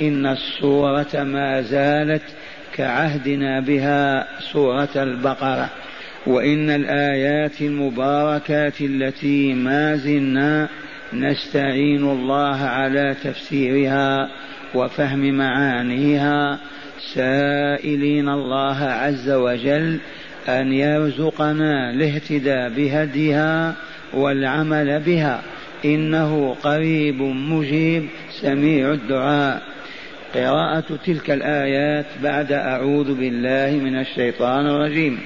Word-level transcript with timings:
إن 0.00 0.26
السورة 0.26 1.22
ما 1.22 1.62
زالت 1.62 2.22
كعهدنا 2.74 3.60
بها 3.60 4.26
سورة 4.52 4.88
البقرة. 4.96 5.70
وإن 6.26 6.70
الآيات 6.70 7.60
المباركات 7.60 8.80
التي 8.80 9.54
ما 9.54 9.96
زلنا 9.96 10.68
نستعين 11.12 12.04
الله 12.04 12.56
على 12.56 13.16
تفسيرها 13.24 14.28
وفهم 14.74 15.34
معانيها 15.34 16.58
سائلين 17.14 18.28
الله 18.28 18.76
عز 18.84 19.30
وجل 19.30 19.98
أن 20.48 20.72
يرزقنا 20.72 21.90
الاهتداء 21.90 22.68
بهديها 22.68 23.74
والعمل 24.14 25.00
بها. 25.00 25.42
إنه 25.84 26.56
قريب 26.62 27.22
مجيب 27.22 28.08
سميع 28.40 28.92
الدعاء. 28.92 29.75
قراءة 30.36 30.98
تلك 31.06 31.30
الآيات 31.30 32.06
بعد 32.22 32.52
أعوذ 32.52 33.14
بالله 33.14 33.84
من 33.84 34.00
الشيطان 34.00 34.66
الرجيم. 34.66 35.18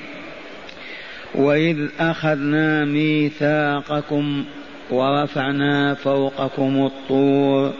وإذ 1.34 1.88
أخذنا 2.01 2.84
ميثاقكم 2.84 4.45
ورفعنا 4.91 5.95
فوقكم 5.95 6.87
الطور 6.87 7.73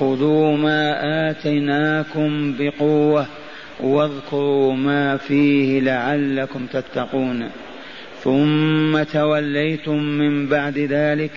خذوا 0.00 0.56
ما 0.56 0.96
آتيناكم 1.30 2.54
بقوة 2.58 3.26
واذكروا 3.80 4.72
ما 4.72 5.16
فيه 5.16 5.80
لعلكم 5.80 6.66
تتقون. 6.66 7.48
ثم 8.24 9.02
توليتم 9.02 10.02
من 10.02 10.46
بعد 10.46 10.78
ذلك 10.78 11.30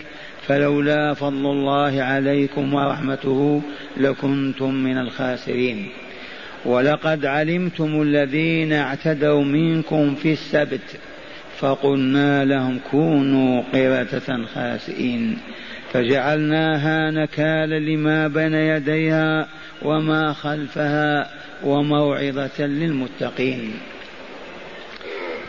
فلولا 0.49 1.13
فضل 1.13 1.45
الله 1.45 2.01
عليكم 2.01 2.73
ورحمته 2.73 3.61
لكنتم 3.97 4.73
من 4.73 4.97
الخاسرين. 4.97 5.89
ولقد 6.65 7.25
علمتم 7.25 8.01
الذين 8.01 8.73
اعتدوا 8.73 9.43
منكم 9.43 10.15
في 10.15 10.33
السبت 10.33 10.97
فقلنا 11.59 12.45
لهم 12.45 12.79
كونوا 12.91 13.61
قردة 13.73 14.45
خاسئين. 14.55 15.37
فجعلناها 15.93 17.11
نكالا 17.11 17.79
لما 17.79 18.27
بين 18.27 18.53
يديها 18.53 19.47
وما 19.81 20.33
خلفها 20.33 21.29
وموعظة 21.63 22.65
للمتقين. 22.65 23.73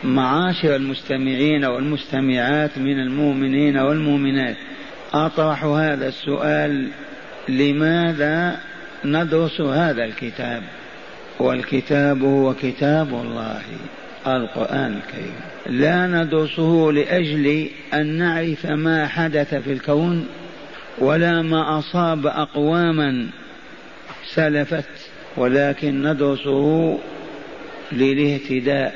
معاشر 0.04 0.76
المستمعين 0.76 1.64
والمستمعات 1.64 2.78
من 2.78 3.00
المؤمنين 3.00 3.76
والمؤمنات 3.76 4.56
أطرح 5.14 5.64
هذا 5.64 6.08
السؤال 6.08 6.88
لماذا 7.48 8.60
ندرس 9.04 9.60
هذا 9.60 10.04
الكتاب؟ 10.04 10.62
والكتاب 11.38 12.22
هو 12.22 12.54
كتاب 12.54 13.08
الله 13.08 13.62
القرآن 14.26 14.96
الكريم. 14.96 15.34
لا 15.66 16.06
ندرسه 16.06 16.90
لأجل 16.94 17.68
أن 17.94 18.06
نعرف 18.06 18.66
ما 18.66 19.06
حدث 19.06 19.54
في 19.54 19.72
الكون 19.72 20.26
ولا 20.98 21.42
ما 21.42 21.78
أصاب 21.78 22.26
أقواما 22.26 23.26
سلفت 24.34 24.84
ولكن 25.36 26.02
ندرسه 26.02 26.98
للاهتداء 27.92 28.94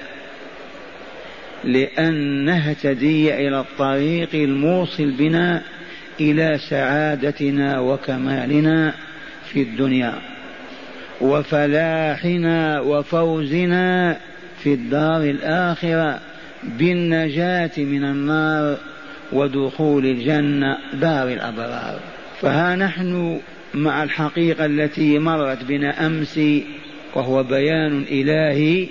لأن 1.65 2.45
نهتدي 2.45 3.35
إلى 3.35 3.61
الطريق 3.61 4.29
الموصل 4.35 5.11
بنا 5.11 5.63
إلى 6.21 6.59
سعادتنا 6.71 7.81
وكمالنا 7.81 8.95
في 9.53 9.63
الدنيا 9.63 10.15
وفلاحنا 11.21 12.81
وفوزنا 12.81 14.17
في 14.63 14.75
الدار 14.75 15.23
الآخرة 15.23 16.21
بالنجاة 16.65 17.71
من 17.79 18.05
النار 18.05 18.77
ودخول 19.33 20.07
الجنة 20.07 20.79
دار 20.95 21.29
الأبرار. 21.29 22.01
فها 22.41 22.77
نحن 22.77 23.41
مع 23.75 24.03
الحقيقة 24.03 24.67
التي 24.67 25.19
مرت 25.19 25.65
بنا 25.65 26.07
أمس 26.07 26.41
وهو 27.15 27.43
بيان 27.43 28.05
إلهي 28.11 28.89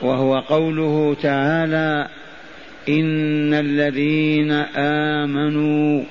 وهو 0.00 0.38
قوله 0.38 1.16
تعالى 1.22 2.08
إن 2.88 3.54
الذين 3.54 4.52
آمنوا 4.76 6.04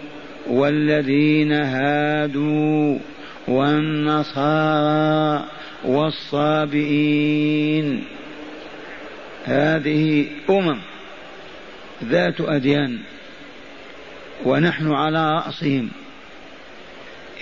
والذين 0.48 1.52
هادوا 1.52 2.98
والنصارى 3.48 5.46
والصابئين 5.86 7.24
هذه 9.46 10.26
أمم 10.50 10.80
ذات 12.04 12.42
أديان 12.42 13.00
ونحن 14.46 14.92
على 14.92 15.32
رأسهم. 15.32 15.90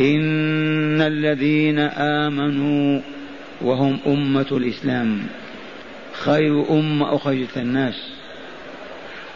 إن 0.02 1.02
الذين 1.02 1.80
آمنوا 1.80 3.02
وهم 3.62 4.00
أمة 4.08 4.48
الإسلام 4.52 5.22
خير 6.14 6.70
أمة 6.70 7.16
أخرجت 7.16 7.58
الناس 7.58 8.14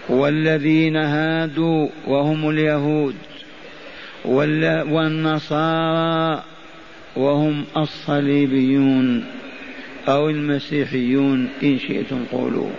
والذين 0.09 0.95
هادوا 0.95 1.88
وهم 2.07 2.50
اليهود 2.50 3.16
والنصارى 4.85 6.44
وهم 7.16 7.66
الصليبيون 7.78 9.25
أو 10.07 10.29
المسيحيون 10.29 11.50
إن 11.63 11.79
شئتم 11.79 12.25
قولوا. 12.31 12.69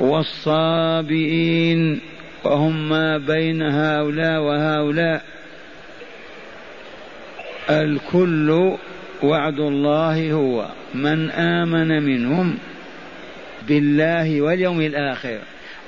والصابئين 0.00 2.00
وهم 2.44 2.88
ما 2.88 3.18
بين 3.18 3.62
هؤلاء 3.62 4.42
وهؤلاء. 4.42 5.24
الكل 7.70 8.76
وعد 9.22 9.60
الله 9.60 10.32
هو 10.32 10.68
من 10.94 11.30
آمن 11.30 12.02
منهم 12.02 12.58
بالله 13.68 14.40
واليوم 14.40 14.80
الآخر. 14.80 15.38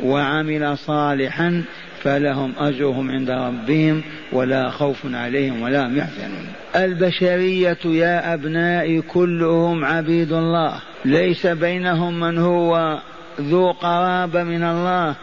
وعمل 0.00 0.78
صالحا 0.78 1.64
فلهم 2.02 2.52
أجرهم 2.58 3.10
عند 3.10 3.30
ربهم 3.30 4.02
ولا 4.32 4.70
خوف 4.70 4.98
عليهم 5.14 5.62
ولا 5.62 5.86
هم 5.86 5.98
يحزنون. 5.98 6.46
البشرية 6.76 7.78
يا 7.84 8.34
أبنائي 8.34 9.00
كلهم 9.00 9.84
عبيد 9.84 10.32
الله. 10.32 10.80
ليس 11.04 11.46
بينهم 11.46 12.20
من 12.20 12.38
هو 12.38 12.98
ذو 13.40 13.70
قرابة 13.70 14.44
من 14.44 14.62
الله 14.62 15.14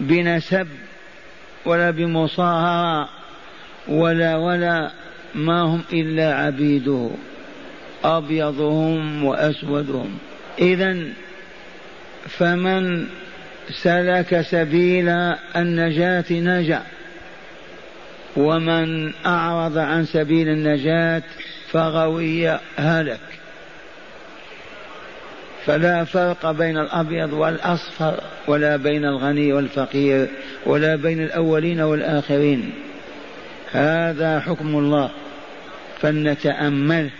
بنسب 0.00 0.66
ولا 1.66 1.90
بمصاهرة 1.90 3.08
ولا 3.88 4.36
ولا 4.36 4.90
ما 5.34 5.62
هم 5.62 5.82
إلا 5.92 6.34
عبيده. 6.34 7.10
أبيضهم 8.04 9.24
وأسودهم. 9.24 10.18
إذا 10.58 10.96
فمن 12.28 13.06
سلك 13.82 14.40
سبيل 14.40 15.08
النجاة 15.56 16.24
نجا. 16.30 16.82
ومن 18.36 19.12
أعرض 19.26 19.78
عن 19.78 20.04
سبيل 20.04 20.48
النجاة 20.48 21.22
فغوي 21.70 22.58
هلك. 22.76 23.20
فلا 25.66 26.04
فرق 26.04 26.50
بين 26.50 26.78
الأبيض 26.78 27.32
والأصفر 27.32 28.20
ولا 28.46 28.76
بين 28.76 29.04
الغني 29.04 29.52
والفقير 29.52 30.28
ولا 30.66 30.96
بين 30.96 31.22
الأولين 31.22 31.80
والآخرين. 31.80 32.72
هذا 33.72 34.40
حكم 34.40 34.78
الله. 34.78 35.10
فلنتأمل 36.00 37.10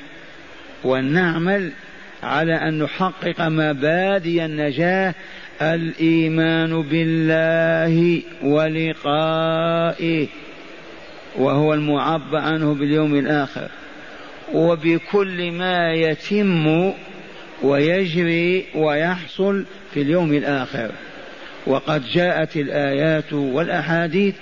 ونعمل 0.85 1.73
على 2.23 2.55
أن 2.55 2.79
نحقق 2.79 3.41
مبادئ 3.41 4.45
النجاة 4.45 5.15
الإيمان 5.63 6.83
بالله 6.83 8.23
ولقائه 8.43 10.27
وهو 11.37 11.75
المعبر 11.75 12.39
عنه 12.39 12.75
باليوم 12.75 13.15
الآخر. 13.15 13.69
وبكل 14.53 15.53
ما 15.53 15.93
يتم 15.93 16.93
ويجري 17.63 18.65
ويحصل 18.75 19.65
في 19.95 20.03
اليوم 20.03 20.33
الآخر. 20.33 20.91
وقد 21.67 22.03
جاءت 22.13 22.57
الآيات 22.57 23.33
والأحاديث 23.33 24.35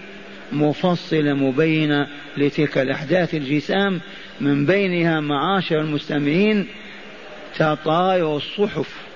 مفصلة 0.52 1.34
مبينة 1.34 2.06
لتلك 2.36 2.78
الأحداث 2.78 3.34
الجسام 3.34 4.00
من 4.40 4.66
بينها 4.66 5.20
معاشر 5.20 5.80
المستمعين 5.80 6.66
تطاير 7.56 8.36
الصحف. 8.36 9.07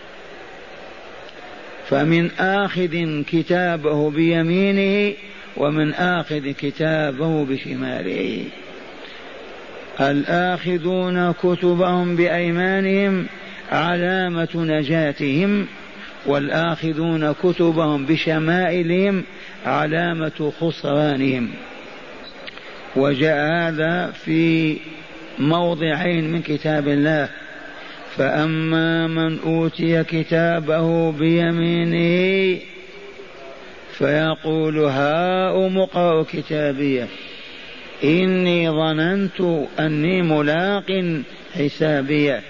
فمن 1.93 2.31
آخذ 2.31 3.23
كتابه 3.23 4.11
بيمينه 4.11 5.15
ومن 5.56 5.94
آخذ 5.94 6.50
كتابه 6.50 7.44
بشماله. 7.44 8.44
الآخذون 10.00 11.33
كتبهم 11.33 12.17
بأيمانهم 12.17 13.27
علامة 13.73 14.49
نجاتهم 14.55 15.67
والآخذون 16.27 17.33
كتبهم 17.33 18.06
بشمائلهم 18.06 19.25
علامة 19.67 20.53
خسرانهم. 20.61 21.49
وجاء 22.97 23.53
هذا 23.53 24.12
في 24.25 24.77
موضعين 25.39 26.33
من 26.33 26.43
كتاب 26.43 26.89
الله. 26.89 27.29
فأما 28.17 29.06
من 29.06 29.38
أوتي 29.38 30.05
كتابه 30.05 31.12
بيمينه 31.12 32.61
فيقول 33.93 34.79
هاؤم 34.79 35.79
اقرأوا 35.79 36.23
كتابيه 36.23 37.09
إني 38.05 38.70
ظننت 38.70 39.67
أني 39.79 40.23
ملاق 40.23 41.05
حسابيه 41.55 42.43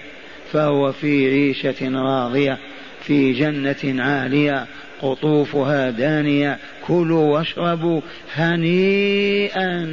فهو 0.51 0.91
في 0.91 1.27
عيشة 1.27 2.01
راضية 2.01 2.57
في 3.01 3.33
جنة 3.33 4.03
عالية 4.03 4.65
قطوفها 5.01 5.89
دانية 5.89 6.57
كلوا 6.87 7.33
واشربوا 7.37 8.01
هنيئا 8.35 9.85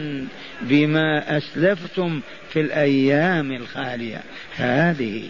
بما 0.63 1.37
أسلفتم 1.37 2.21
في 2.53 2.61
الأيام 2.61 3.53
الخالية. 3.53 4.23
هذه 4.57 5.23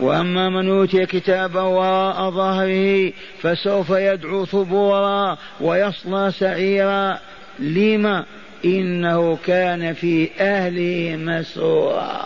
وأما 0.00 0.48
من 0.48 0.70
أوتي 0.70 1.06
كتابه 1.06 1.62
وراء 1.62 2.30
ظهره 2.30 3.12
فسوف 3.42 3.90
يدعو 3.90 4.44
ثبورا 4.44 5.38
ويصلى 5.60 6.32
سعيرا. 6.38 7.18
لما؟ 7.58 8.24
إنه 8.64 9.38
كان 9.46 9.92
في 9.92 10.28
أهله 10.40 11.16
مسرورا. 11.16 12.20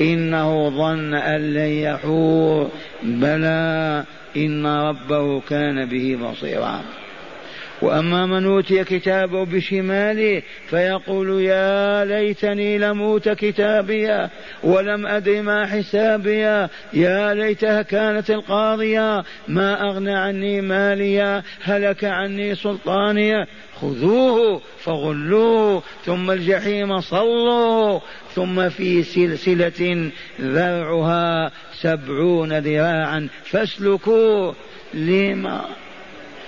إنه 0.00 0.70
ظن 0.70 1.14
أن 1.14 1.54
لن 1.54 1.70
يحور. 1.70 2.70
بلى 3.02 4.04
إن 4.36 4.66
ربه 4.66 5.40
كان 5.40 5.84
به 5.84 6.18
بصيرا. 6.22 6.80
وأما 7.84 8.26
من 8.26 8.46
أوتي 8.46 8.84
كتابه 8.84 9.44
بشماله 9.44 10.42
فيقول 10.70 11.40
يا 11.40 12.04
ليتني 12.04 12.78
لم 12.78 13.02
أوت 13.02 13.28
كتابيا 13.28 14.30
ولم 14.62 15.06
أدر 15.06 15.42
ما 15.42 15.66
حسابيا 15.66 16.68
يا 16.92 17.34
ليتها 17.34 17.82
كانت 17.82 18.30
القاضيه 18.30 19.24
ما 19.48 19.88
أغنى 19.88 20.14
عني 20.14 20.60
ماليا 20.60 21.42
هلك 21.62 22.04
عني 22.04 22.54
سلطانيا. 22.54 23.46
خذوه 23.80 24.60
فغلوه 24.78 25.82
ثم 26.04 26.30
الجحيم 26.30 27.00
صلوا 27.00 28.00
ثم 28.34 28.68
في 28.68 29.02
سلسلة 29.02 30.10
ذرعها 30.40 31.50
سبعون 31.80 32.58
ذراعا 32.58 33.28
فاسلكوه. 33.44 34.54
لما 34.94 35.64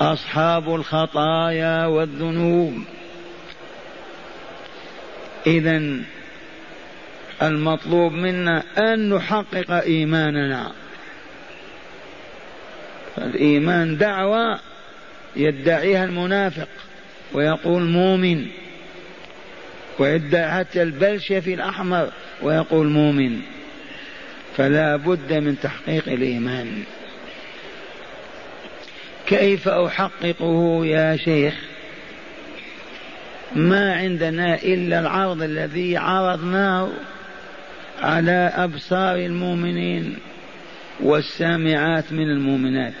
أصحاب 0.00 0.74
الخطايا 0.74 1.86
والذنوب. 1.86 2.84
إذا 5.46 5.82
المطلوب 7.42 8.12
منا 8.12 8.62
أن 8.78 9.08
نحقق 9.08 9.70
إيماننا. 9.70 10.72
الإيمان 13.18 13.98
دعوة 13.98 14.60
يدعيها 15.36 16.04
المنافق 16.04 16.68
ويقول 17.32 17.82
مؤمن 17.82 18.46
ويدعي 19.98 20.50
حتى 20.50 20.82
البلشفي 20.82 21.54
الأحمر 21.54 22.12
ويقول 22.42 22.86
مؤمن. 22.86 23.40
فلا 24.56 24.96
بد 24.96 25.32
من 25.32 25.56
تحقيق 25.62 26.08
الإيمان. 26.08 26.82
كيف 29.26 29.68
أحققه 29.68 30.86
يا 30.86 31.16
شيخ؟ 31.16 31.54
ما 33.56 33.94
عندنا 33.94 34.54
إلا 34.54 35.00
العرض 35.00 35.42
الذي 35.42 35.96
عرضناه 35.96 36.88
على 38.02 38.52
أبصار 38.54 39.16
المؤمنين 39.16 40.16
والسامعات 41.00 42.12
من 42.12 42.30
المؤمنات. 42.30 42.92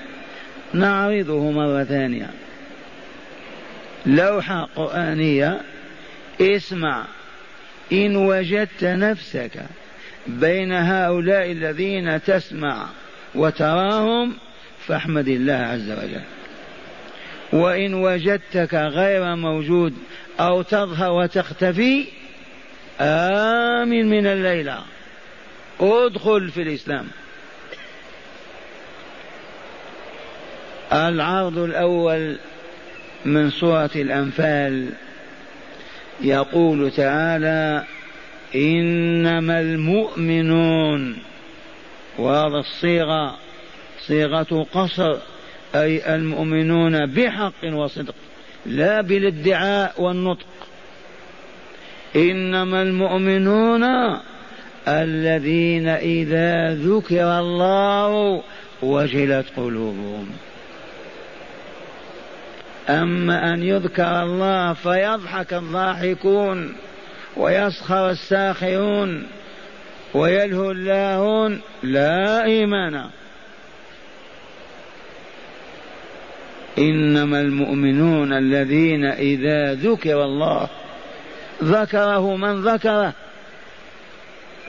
نعرضه 0.74 1.50
مرة 1.50 1.84
ثانية. 1.84 2.30
لوحة 4.06 4.68
قرآنية 4.76 5.60
اسمع 6.40 7.04
إن 7.92 8.16
وجدت 8.16 8.84
نفسك 8.84 9.62
بين 10.26 10.72
هؤلاء 10.72 11.52
الذين 11.52 12.22
تسمع 12.22 12.86
وتراهم 13.34 14.34
فاحمد 14.88 15.28
الله 15.28 15.52
عز 15.52 15.90
وجل. 15.90 16.22
وإن 17.52 17.94
وجدتك 17.94 18.74
غير 18.74 19.36
موجود 19.36 19.94
أو 20.40 20.62
تظهر 20.62 21.12
وتختفي 21.12 22.04
آمن 23.00 24.08
من 24.08 24.26
الليلة. 24.26 24.78
ادخل 25.80 26.50
في 26.50 26.62
الإسلام. 26.62 27.06
العرض 30.92 31.58
الأول 31.58 32.38
من 33.24 33.50
سورة 33.50 33.90
الأنفال 33.96 34.88
يقول 36.20 36.90
تعالى 36.90 37.84
إنما 38.54 39.60
المؤمنون 39.60 41.18
وهذا 42.18 42.58
الصيغة. 42.58 43.45
صيغة 44.06 44.66
قصر 44.72 45.16
أي 45.74 46.14
المؤمنون 46.14 47.06
بحق 47.06 47.64
وصدق 47.64 48.14
لا 48.66 49.00
بالادعاء 49.00 50.02
والنطق. 50.02 50.46
إنما 52.16 52.82
المؤمنون 52.82 53.84
الذين 54.88 55.88
إذا 55.88 56.74
ذكر 56.74 57.38
الله 57.38 58.42
وجلت 58.82 59.46
قلوبهم. 59.56 60.30
أما 62.88 63.54
أن 63.54 63.62
يذكر 63.62 64.22
الله 64.22 64.72
فيضحك 64.72 65.54
الضاحكون 65.54 66.74
ويسخر 67.36 68.10
الساخرون 68.10 69.26
ويلهو 70.14 70.70
اللاهون 70.70 71.60
لا 71.82 72.44
إيمان. 72.44 73.04
إنما 76.78 77.40
المؤمنون 77.40 78.32
الذين 78.32 79.04
إذا 79.04 79.74
ذكر 79.74 80.24
الله 80.24 80.68
ذكره 81.62 82.36
من 82.36 82.62
ذكره 82.62 83.12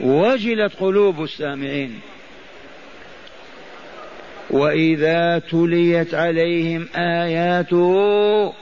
وجلت 0.00 0.72
قلوب 0.80 1.22
السامعين 1.22 2.00
وإذا 4.50 5.38
تليت 5.38 6.14
عليهم 6.14 6.88
آياته 6.94 8.52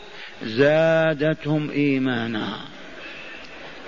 زادتهم 0.43 1.71
إيمانا. 1.71 2.77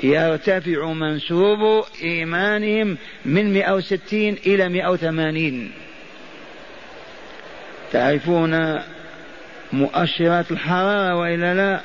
يرتفع 0.03 0.93
منسوب 0.93 1.85
إيمانهم 2.03 2.97
من 3.25 3.53
160 3.53 4.37
إلى 4.47 4.69
180 4.69 5.71
تعرفون 7.93 8.81
مؤشرات 9.73 10.51
الحرارة 10.51 11.17
وإلا 11.17 11.55
لا؟ 11.55 11.81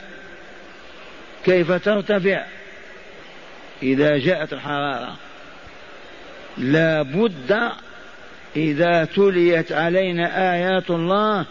كيف 1.46 1.72
ترتفع 1.72 2.44
إذا 3.84 4.18
جاءت 4.18 4.54
الحرارة؟ 4.54 5.16
لا 6.58 7.02
بد 7.02 7.72
إذا 8.56 9.06
تليت 9.06 9.72
علينا 9.72 10.54
آيات 10.54 10.90
الله 10.90 11.46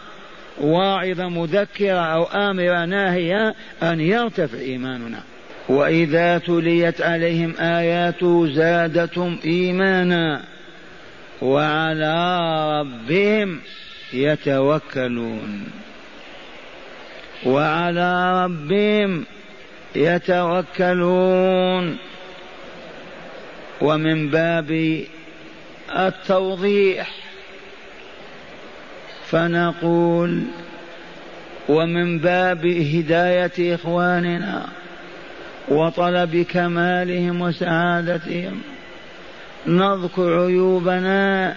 واعظة 0.61 1.29
مذكرة 1.29 1.99
أو 1.99 2.23
آمرة 2.23 2.85
ناهية 2.85 3.55
أن 3.83 3.99
يرتفع 3.99 4.57
إيماننا. 4.57 5.19
وإذا 5.69 6.37
تليت 6.37 7.01
عليهم 7.01 7.55
آياته 7.59 8.47
زادتهم 8.47 9.39
إيمانا 9.45 10.41
وعلى 11.41 12.39
ربهم 12.79 13.59
يتوكلون. 14.13 15.65
وعلى 17.45 18.43
ربهم 18.43 19.23
يتوكلون. 19.95 21.97
ومن 23.83 24.29
باب 24.29 25.01
التوضيح 25.95 27.09
فنقول 29.25 30.43
ومن 31.69 32.19
باب 32.19 32.65
هداية 32.65 33.75
إخواننا 33.75 34.65
وطلب 35.67 36.45
كمالهم 36.49 37.41
وسعادتهم 37.41 38.61
نذكر 39.67 40.45
عيوبنا 40.45 41.55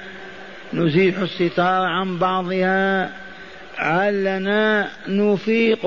نزيح 0.74 1.18
الستار 1.18 1.82
عن 1.82 2.18
بعضها 2.18 3.10
علنا 3.78 4.90
نفيق 5.08 5.86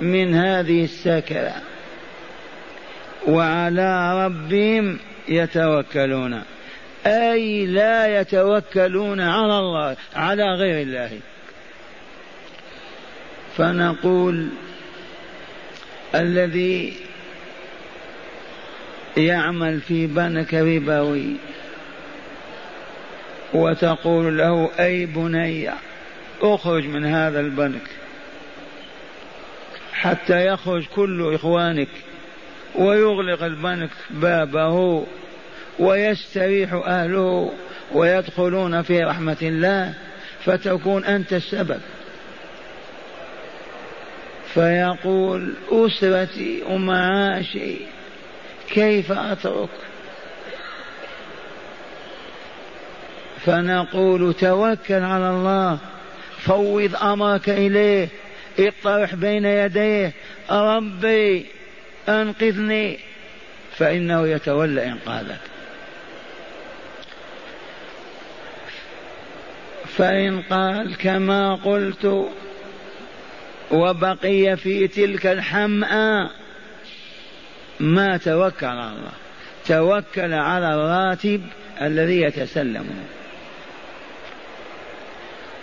من 0.00 0.34
هذه 0.34 0.84
السكرة. 0.84 1.54
وعلى 3.26 4.24
ربهم 4.26 4.98
يتوكلون. 5.28 6.42
أي 7.06 7.66
لا 7.66 8.20
يتوكلون 8.20 9.20
على 9.20 9.58
الله 9.58 9.96
على 10.16 10.44
غير 10.44 10.82
الله. 10.82 11.20
فنقول 13.56 14.48
الذي 16.14 16.96
يعمل 19.16 19.80
في 19.80 20.06
بنك 20.06 20.54
ربوي 20.54 21.36
وتقول 23.54 24.38
له 24.38 24.70
أي 24.80 25.06
بني 25.06 25.70
أخرج 26.42 26.84
من 26.84 27.04
هذا 27.04 27.40
البنك 27.40 27.82
حتى 29.92 30.46
يخرج 30.46 30.86
كل 30.86 31.34
إخوانك 31.34 31.88
ويغلق 32.74 33.42
البنك 33.42 33.90
بابه 34.10 35.06
ويستريح 35.78 36.72
أهله 36.72 37.52
ويدخلون 37.92 38.82
في 38.82 39.02
رحمة 39.02 39.36
الله 39.42 39.94
فتكون 40.44 41.04
أنت 41.04 41.32
السبب. 41.32 41.80
فيقول 44.54 45.54
أسرتي 45.70 46.62
ومعاشي 46.68 47.76
كيف 48.68 49.12
أترك؟ 49.12 49.68
فنقول 53.44 54.34
توكل 54.34 55.02
على 55.02 55.30
الله 55.30 55.78
فوض 56.46 56.96
أمرك 56.96 57.48
إليه. 57.48 58.08
اطرح 58.58 59.14
بين 59.14 59.44
يديه. 59.44 60.12
ربي 60.50 61.46
أنقذني. 62.08 62.98
فإنه 63.76 64.28
يتولى 64.28 64.86
إنقاذك. 64.86 65.40
فإن 69.96 70.42
قال 70.42 70.96
كما 70.96 71.54
قلت 71.54 72.30
وبقي 73.70 74.56
في 74.56 74.88
تلك 74.88 75.26
الحمأة 75.26 76.30
ما 77.80 78.16
توكل 78.16 78.66
على 78.66 78.92
الله. 78.92 79.12
توكل 79.66 80.32
على 80.32 80.74
الراتب 80.74 81.42
الذي 81.82 82.20
يتسلمه. 82.20 83.15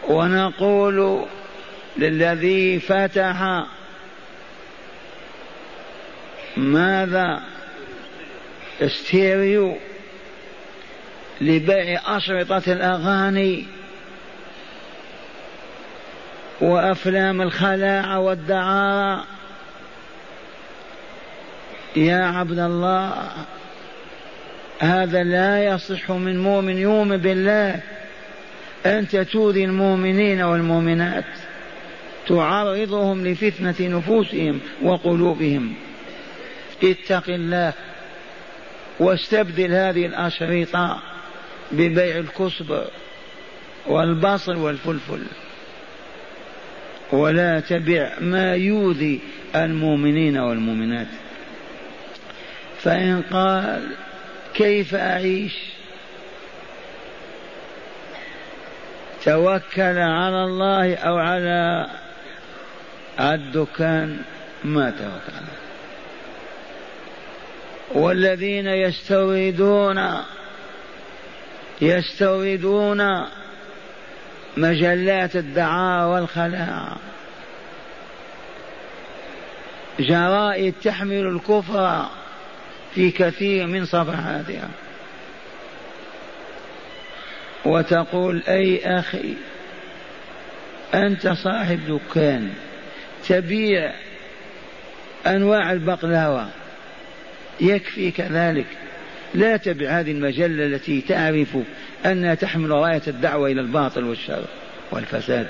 ونقول 0.08 1.26
للذي 1.98 2.80
فتح 2.80 3.66
ماذا 6.58 7.44
استيريو 8.82 9.78
لبيع 11.42 12.18
أشرطة 12.18 12.74
الأغاني 12.74 13.66
وأفلام 16.62 17.42
الخلاعة 17.42 18.20
والدعارة. 18.20 19.24
يا 21.96 22.26
عبد 22.26 22.60
الله 22.60 23.14
هذا 24.80 25.24
لا 25.24 25.66
يصح 25.66 26.12
من 26.12 26.44
مؤمن 26.44 26.78
يؤمن 26.78 27.18
بالله. 27.18 27.82
أنت 28.86 29.16
تؤذي 29.16 29.66
المؤمنين 29.66 30.42
والمؤمنات. 30.42 31.26
تعرضهم 32.28 33.28
لفتنة 33.28 33.76
نفوسهم 33.80 34.60
وقلوبهم. 34.82 35.74
اتق 36.84 37.30
الله 37.30 37.74
واستبدل 39.00 39.72
هذه 39.72 40.06
الأشرطة 40.06 41.02
ببيع 41.72 42.18
الكسب 42.18 42.86
والبصل 43.88 44.56
والفلفل. 44.56 45.22
ولا 47.12 47.60
تبع 47.60 48.12
ما 48.22 48.56
يؤذي 48.56 49.20
المؤمنين 49.56 50.38
والمؤمنات. 50.38 51.08
فإن 52.82 53.22
قال 53.32 53.96
كيف 54.54 54.96
أعيش؟ 54.96 55.54
توكل 59.26 59.98
على 59.98 60.44
الله 60.44 60.96
أو 60.96 61.18
على 61.18 61.88
الدكان 63.20 64.18
ما 64.64 64.90
توكل 64.90 65.44
والذين 67.92 68.68
يستوردون 68.68 70.24
يستوردون 71.82 73.26
مجلات 74.58 75.36
الدعاء 75.36 76.10
والخلاء. 76.10 76.98
جرائد 80.00 80.74
تحمل 80.84 81.28
الكفر 81.28 82.06
في 82.96 83.12
كثير 83.12 83.68
من 83.68 83.86
صفحاتها. 83.86 84.70
وتقول 87.66 88.44
أي 88.48 89.00
أخي 89.00 89.34
أنت 90.94 91.28
صاحب 91.28 91.80
دكان 91.88 92.50
تبيع 93.28 93.94
أنواع 95.28 95.72
البقلاوة 95.72 96.48
يكفي 97.62 98.12
كذلك. 98.12 98.66
لا 99.34 99.58
تبع 99.58 100.00
هذه 100.00 100.12
المجلة 100.12 100.66
التي 100.66 101.02
تعرف 101.02 101.58
أنها 102.06 102.36
تحمل 102.36 102.70
راية 102.70 103.02
الدعوة 103.08 103.52
إلى 103.52 103.62
الباطل 103.62 104.04
والشر 104.04 104.44
والفساد. 104.92 105.48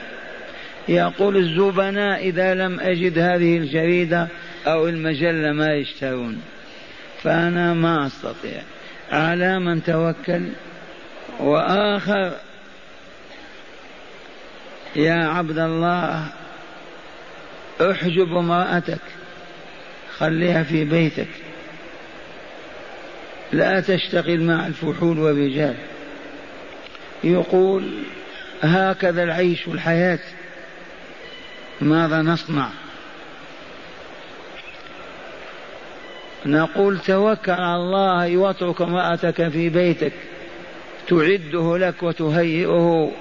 يقول 0.87 1.37
الزبناء 1.37 2.29
إذا 2.29 2.53
لم 2.53 2.79
أجد 2.79 3.19
هذه 3.19 3.57
الجريدة 3.57 4.27
أو 4.67 4.87
المجلة 4.87 5.51
ما 5.51 5.73
يشترون. 5.73 6.41
فأنا 7.23 7.73
ما 7.73 8.07
أستطيع. 8.07 8.61
على 9.11 9.59
من 9.59 9.83
توكل؟ 9.83 10.41
وآخر 11.39 12.31
يا 14.95 15.27
عبد 15.27 15.57
الله 15.57 16.27
احجب 17.81 18.37
امرأتك 18.37 18.99
خليها 20.17 20.63
في 20.63 20.85
بيتك. 20.85 21.27
لا 23.51 23.79
تشتغل 23.79 24.43
مع 24.43 24.67
الفحول 24.67 25.19
والرجال. 25.19 25.75
يقول 27.23 28.03
هكذا 28.61 29.23
العيش 29.23 29.67
والحياة 29.67 30.19
ماذا 31.81 32.21
نصنع؟ 32.21 32.69
نقول 36.45 36.99
توكل 36.99 37.51
على 37.51 37.75
الله 37.75 38.37
واترك 38.37 38.81
امرأتك 38.81 39.49
في 39.49 39.69
بيتك. 39.69 40.13
تعده 41.07 41.77
لك 41.77 42.03
وتهيئه 42.03 43.11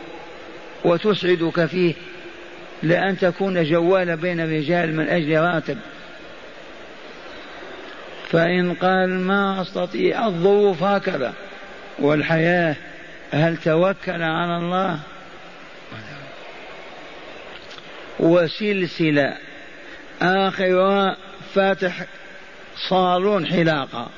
وتسعدك 0.85 1.67
فيه 1.67 1.95
لأن 2.83 3.19
تكون 3.19 3.65
جوال 3.65 4.17
بين 4.17 4.41
الرجال 4.41 4.97
من 4.97 5.09
أجل 5.09 5.41
راتب. 5.41 5.79
فإن 8.29 8.75
قال 8.75 9.21
ما 9.21 9.63
أستطيع 9.63 10.27
الظروف 10.27 10.83
هكذا 10.83 11.35
والحياة 11.99 12.77
هل 13.33 13.57
توكل 13.57 14.23
على 14.23 14.57
الله؟ 14.57 15.01
وسلسلة 18.21 19.37
آخرها 20.23 21.17
فاتح 21.55 22.07
صالون 22.89 23.47
حلاقة 23.47 24.09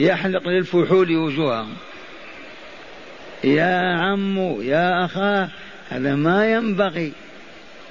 يحلق 0.00 0.48
للفحول 0.48 1.16
وجوههم. 1.16 1.76
يا 3.44 3.96
عم 3.98 4.62
يا 4.62 5.04
أخاه 5.04 5.48
هذا 5.90 6.14
ما 6.14 6.52
ينبغي. 6.52 7.12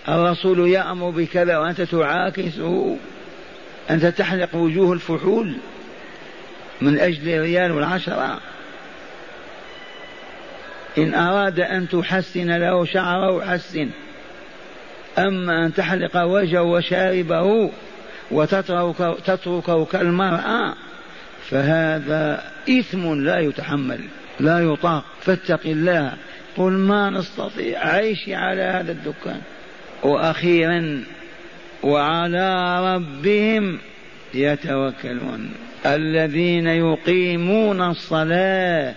الرسول 0.09 0.69
يأمر 0.69 1.09
بكذا 1.09 1.57
وأنت 1.57 1.81
تعاكسه. 1.81 2.97
أنت 3.89 4.05
تحلق 4.05 4.55
وجوه 4.55 4.93
الفحول 4.93 5.55
من 6.81 6.99
أجل 6.99 7.29
الريال 7.29 7.71
والعشرة 7.71 8.39
إن 10.97 11.13
أراد 11.13 11.59
أن 11.59 11.89
تحسن 11.89 12.51
له 12.51 12.85
شعره 12.85 13.45
حسن. 13.45 13.89
أما 15.17 15.65
أن 15.65 15.73
تحلق 15.73 16.23
وجهه 16.23 16.61
وشاربه 16.61 17.71
وتتركه 18.31 19.85
كالمرأة 19.85 20.73
فهذا 21.49 22.43
إثم 22.69 23.13
لا 23.13 23.39
يتحمل. 23.39 23.99
لا 24.39 24.59
يطاق 24.59 25.03
فاتق 25.21 25.59
الله. 25.65 26.13
قل 26.57 26.71
ما 26.71 27.09
نستطيع. 27.09 27.87
عيشي 27.87 28.35
على 28.35 28.61
هذا 28.61 28.91
الدكان. 28.91 29.41
وأخيرا 30.03 31.03
وعلى 31.83 32.79
ربهم 32.95 33.79
يتوكلون. 34.33 35.51
الذين 35.85 36.67
يقيمون 36.67 37.81
الصلاة 37.81 38.93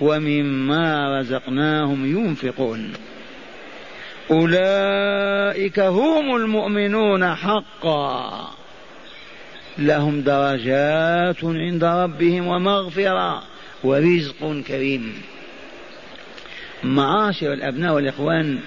ومما 0.00 1.20
رزقناهم 1.20 2.18
ينفقون. 2.18 2.92
أولئك 4.30 5.80
هم 5.80 6.36
المؤمنون 6.36 7.34
حقا. 7.34 8.50
لهم 9.78 10.20
درجات 10.20 11.44
عند 11.44 11.84
ربهم 11.84 12.46
ومغفرة. 12.46 13.57
ورزق 13.84 14.62
كريم. 14.68 15.22
معاشر 16.84 17.52
الأبناء 17.52 17.94
والإخوان 17.94 18.58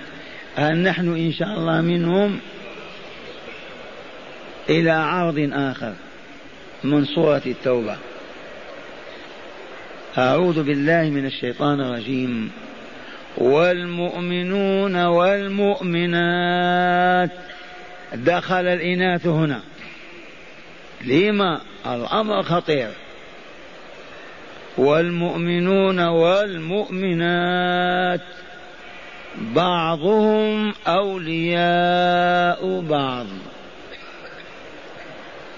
هل 0.55 0.77
نحن 0.77 1.15
إن 1.15 1.33
شاء 1.33 1.47
الله 1.47 1.81
منهم 1.81 2.39
إلى 4.69 4.91
عرض 4.91 5.49
آخر 5.53 5.93
من 6.83 7.05
سورة 7.05 7.41
التوبة؟ 7.45 7.97
أعوذ 10.17 10.63
بالله 10.63 11.03
من 11.03 11.25
الشيطان 11.25 11.81
الرجيم. 11.81 12.51
والمؤمنون 13.37 14.95
والمؤمنات 15.05 16.51
دخل 18.13 18.65
الإناث 18.65 19.27
هنا. 19.27 19.61
لما؟ 21.05 21.61
الأمر 21.85 22.43
خطير. 22.43 22.89
والمؤمنون 24.77 25.99
والمؤمنات 26.07 27.61
بعضهم 29.37 30.73
أولياء 30.87 32.81
بعض. 32.81 33.25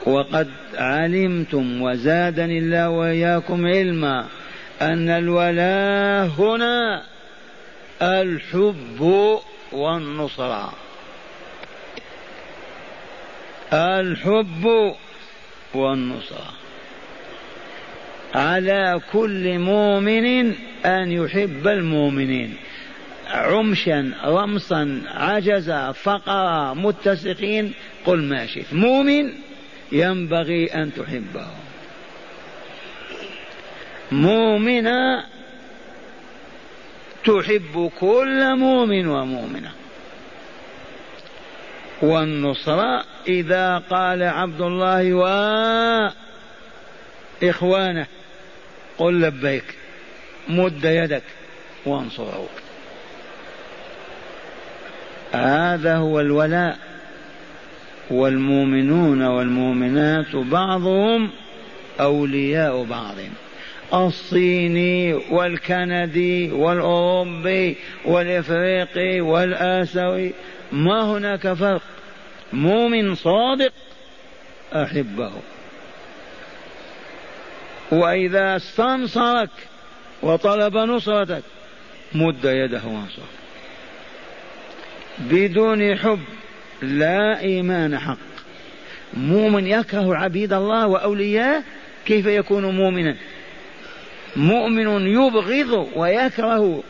وقد 0.06 0.52
علمتم 0.76 1.82
وزادني 1.82 2.58
الله 2.58 2.90
وإياكم 2.90 3.66
علما 3.66 4.26
أن 4.82 5.10
الولاء 5.10 6.28
هنا 6.28 7.04
الحب 8.02 9.02
والنصرة. 9.72 10.74
الحب 13.74 14.94
والنصرة. 15.74 16.63
على 18.34 19.02
كل 19.12 19.60
مؤمن 19.60 20.54
أن 20.86 21.12
يحب 21.12 21.68
المؤمنين. 21.68 22.58
عمشا 23.30 24.12
رمصا 24.26 25.02
عجزا 25.08 25.92
فقرا 25.92 26.74
متسقين 26.74 27.74
قل 28.06 28.24
ما 28.24 28.46
شئت. 28.46 28.74
مؤمن 28.74 29.34
ينبغي 29.92 30.66
أن 30.66 30.92
تحبه. 30.94 31.48
مؤمنا 34.12 35.26
تحب 37.26 37.92
كل 38.00 38.56
مؤمن 38.56 39.08
ومؤمنة. 39.08 39.72
والنصرة 42.02 43.06
إذا 43.28 43.78
قال 43.78 44.24
عبد 44.24 44.62
الله 44.62 45.14
و 45.14 45.24
إخوانه 47.44 48.08
قل 48.98 49.22
لبيك 49.22 49.64
مد 50.48 50.86
يدك 50.86 51.24
وانصره. 51.86 52.50
هذا 55.32 55.96
هو 55.96 56.20
الولاء. 56.20 56.78
والمؤمنون 58.12 59.22
والمؤمنات 59.22 60.36
بعضهم 60.36 61.30
أولياء 62.00 62.84
بعض. 62.84 63.16
الصيني 63.94 65.14
والكندي 65.14 66.52
والأوروبي 66.52 67.78
والإفريقي 68.06 69.22
والآسيوي 69.22 70.32
ما 70.72 71.02
هناك 71.02 71.54
فرق. 71.54 71.82
مؤمن 72.54 73.16
صادق 73.16 73.74
أحبه. 74.74 75.32
وإذا 77.94 78.56
استنصرك 78.56 79.50
وطلب 80.22 80.78
نصرتك 80.78 81.44
مد 82.16 82.46
يده 82.46 82.82
وانصر 82.86 83.22
بدون 85.20 85.96
حب 85.96 86.20
لا 86.82 87.40
إيمان 87.40 88.00
حق. 88.00 88.18
مؤمن 89.14 89.68
يكره 89.68 90.16
عبيد 90.16 90.54
الله 90.54 90.88
وأولياءه 90.88 91.64
كيف 92.06 92.26
يكون 92.26 92.66
مؤمنا؟ 92.66 93.16
مؤمن 94.36 95.08
يبغض 95.08 95.90
ويكره 95.96 96.84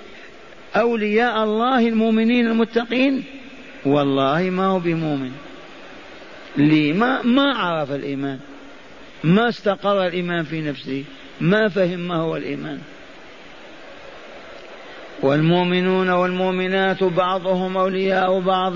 أولياء 0.75 1.43
الله 1.43 1.87
المؤمنين 1.87 2.47
المتقين؟ 2.47 3.23
والله 3.85 4.49
ما 4.49 4.65
هو 4.65 4.79
بمؤمن. 4.79 5.31
لما 6.57 7.21
ما 7.21 7.57
عرف 7.57 7.91
الإيمان. 7.91 8.39
ما 9.23 9.49
استقر 9.49 10.07
الإيمان 10.07 10.43
في 10.43 10.61
نفسه 10.61 11.03
ما 11.41 11.69
فهم 11.69 11.99
ما 11.99 12.15
هو 12.15 12.35
الإيمان. 12.37 12.79
والمؤمنون 15.21 16.09
والمؤمنات 16.09 17.03
بعضهم 17.03 17.77
أولياء 17.77 18.39
بعض 18.39 18.73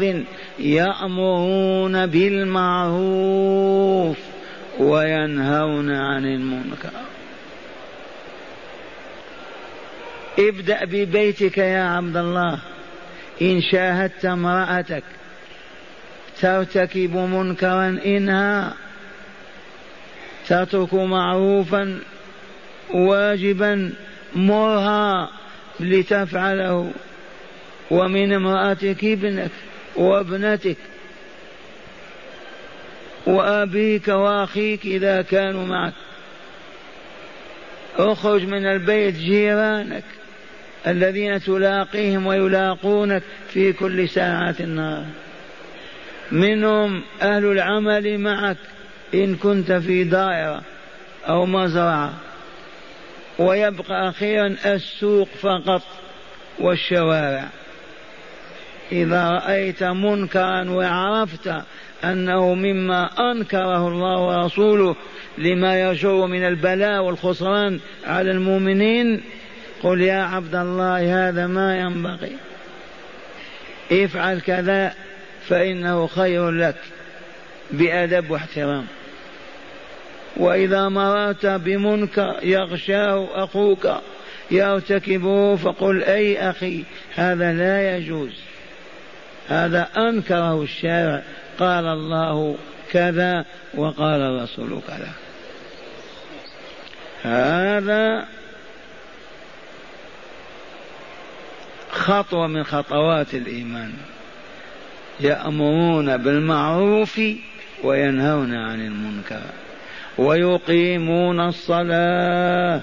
يأمرون 0.59 2.05
بالمعروف 2.05 3.37
وينهون 4.79 5.91
عن 5.91 6.25
المنكر. 6.25 6.91
ابدأ 10.39 10.85
ببيتك 10.85 11.57
يا 11.57 11.83
عبد 11.83 12.17
الله. 12.17 12.59
إن 13.41 13.61
شاهدت 13.61 14.25
امرأتك 14.25 15.03
ترتكب 16.41 17.15
منكرا 17.15 17.99
إنها 18.05 18.73
تترك 20.47 20.93
معروفا 20.93 21.99
واجبا 22.93 23.91
مرها 24.35 25.29
لتفعله. 25.79 26.91
ومن 27.91 28.33
امرأتك 28.33 29.03
ابنك 29.03 29.51
وابنتك 29.95 30.77
وأبيك 33.25 34.07
وأخيك 34.07 34.85
إذا 34.85 35.21
كانوا 35.21 35.65
معك. 35.65 35.93
اخرج 37.97 38.43
من 38.43 38.65
البيت 38.65 39.15
جيرانك 39.15 40.03
الذين 40.87 41.41
تلاقيهم 41.41 42.27
ويلاقونك 42.27 43.23
في 43.53 43.73
كل 43.73 44.09
ساعات 44.09 44.61
النهار. 44.61 45.05
منهم 46.31 47.01
أهل 47.21 47.45
العمل 47.45 48.17
معك 48.17 48.57
إن 49.13 49.35
كنت 49.35 49.71
في 49.71 50.03
دائرة 50.03 50.61
أو 51.27 51.45
مزرعة 51.45 52.13
ويبقى 53.39 54.09
أخيرا 54.09 54.55
السوق 54.65 55.27
فقط 55.41 55.81
والشوارع. 56.59 57.45
إذا 58.91 59.29
رأيت 59.29 59.83
منكرا 59.83 60.69
وعرفت 60.69 61.53
أنه 62.03 62.53
مما 62.53 63.31
أنكره 63.31 63.87
الله 63.87 64.17
ورسوله 64.17 64.95
لما 65.37 65.81
يجر 65.81 66.25
من 66.25 66.47
البلاء 66.47 67.03
والخسران 67.03 67.79
على 68.05 68.31
المؤمنين 68.31 69.21
قل 69.83 70.01
يا 70.01 70.23
عبد 70.23 70.55
الله 70.55 71.29
هذا 71.29 71.47
ما 71.47 71.77
ينبغي. 71.79 72.35
افعل 73.91 74.41
كذا 74.41 74.93
فإنه 75.47 76.07
خير 76.07 76.51
لك. 76.51 76.75
بأدب 77.71 78.31
واحترام. 78.31 78.85
وإذا 80.37 80.89
مررت 80.89 81.45
بمنكر 81.45 82.35
يغشاه 82.43 83.27
أخوك 83.43 83.87
يرتكبه 84.51 85.55
فقل 85.55 86.03
أي 86.03 86.49
أخي 86.49 86.83
هذا 87.15 87.53
لا 87.53 87.97
يجوز. 87.97 88.33
هذا 89.47 89.87
أنكره 89.97 90.61
الشارع. 90.63 91.23
قال 91.59 91.85
الله 91.85 92.55
كذا 92.91 93.45
وقال 93.73 94.21
الرسول 94.21 94.81
كذا. 94.87 95.11
هذا 97.23 98.27
خطوة 101.91 102.47
من 102.47 102.63
خطوات 102.63 103.33
الإيمان. 103.33 103.93
يأمرون 105.19 106.17
بالمعروف 106.17 107.21
وينهون 107.83 108.55
عن 108.55 108.81
المنكر 108.81 109.41
ويقيمون 110.17 111.39
الصلاة 111.39 112.81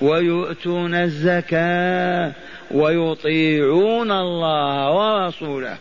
ويؤتون 0.00 0.94
الزكاة 0.94 2.32
ويطيعون 2.70 4.12
الله 4.12 4.90
ورسوله. 4.90 5.76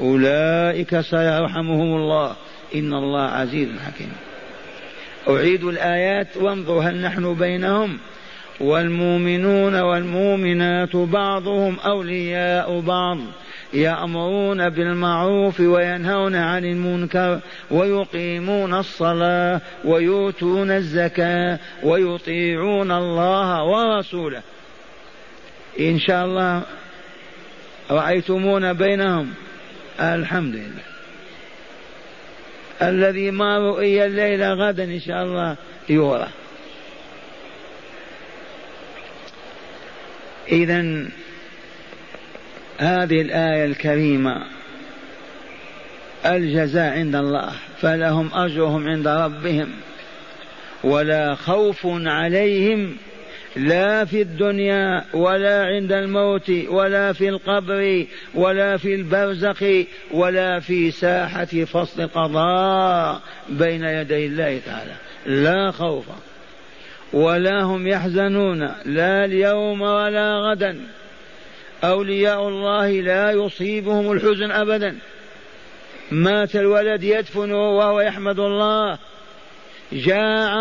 أولئك 0.00 1.00
سيرحمهم 1.00 1.96
الله. 1.96 2.36
إن 2.74 2.94
الله 2.94 3.22
عزيز 3.22 3.68
حكيم. 3.86 4.12
أعيد 5.28 5.64
الآيات 5.64 6.36
وانظر 6.36 6.78
هل 6.78 7.02
نحن 7.02 7.34
بينهم. 7.34 7.98
والمؤمنون 8.60 9.80
والمؤمنات 9.80 10.96
بعضهم 10.96 11.76
أولياء 11.86 12.80
بعض. 12.80 13.18
يأمرون 13.72 14.70
بالمعروف 14.70 15.60
وينهون 15.60 16.34
عن 16.36 16.64
المنكر 16.64 17.40
ويقيمون 17.70 18.74
الصلاة 18.74 19.60
ويؤتون 19.84 20.70
الزكاة 20.70 21.58
ويطيعون 21.82 22.92
الله 22.92 23.64
ورسوله. 23.64 24.42
إن 25.80 25.98
شاء 25.98 26.24
الله 26.24 26.62
رأيتمونا 27.90 28.72
بينهم. 28.72 29.34
الحمد 30.00 30.54
لله. 30.54 30.94
الذي 32.82 33.30
ما 33.30 33.58
رؤي 33.58 34.06
الليلة 34.06 34.52
غدا 34.52 34.84
إن 34.84 35.00
شاء 35.00 35.22
الله 35.22 35.56
يرى 35.88 36.28
إذا 40.52 41.06
هذه 42.78 43.20
الآية 43.20 43.64
الكريمة 43.64 44.46
الجزاء 46.26 46.92
عند 46.92 47.16
الله 47.16 47.52
فلهم 47.80 48.30
أجرهم 48.34 48.88
عند 48.88 49.08
ربهم 49.08 49.68
ولا 50.84 51.34
خوف 51.34 51.86
عليهم 51.86 52.96
لا 53.56 54.04
في 54.04 54.22
الدنيا 54.22 55.04
ولا 55.14 55.64
عند 55.66 55.92
الموت 55.92 56.50
ولا 56.68 57.12
في 57.12 57.28
القبر 57.28 58.06
ولا 58.34 58.76
في 58.76 58.94
البرزخ 58.94 59.64
ولا 60.10 60.60
في 60.60 60.90
ساحة 60.90 61.44
فصل 61.44 62.06
قضاء 62.06 63.20
بين 63.48 63.84
يدي 63.84 64.26
الله 64.26 64.60
تعالى 64.66 64.92
لا 65.26 65.70
خوف 65.70 66.04
ولا 67.12 67.62
هم 67.62 67.86
يحزنون 67.86 68.60
لا 68.84 69.24
اليوم 69.24 69.82
ولا 69.82 70.38
غدا. 70.38 70.80
أولياء 71.90 72.48
الله 72.48 72.90
لا 72.90 73.30
يصيبهم 73.30 74.12
الحزن 74.12 74.50
أبدا. 74.50 74.98
مات 76.10 76.56
الولد 76.56 77.02
يدفنه 77.02 77.76
وهو 77.76 78.00
يحمد 78.00 78.38
الله. 78.38 78.98
جاع 79.92 80.54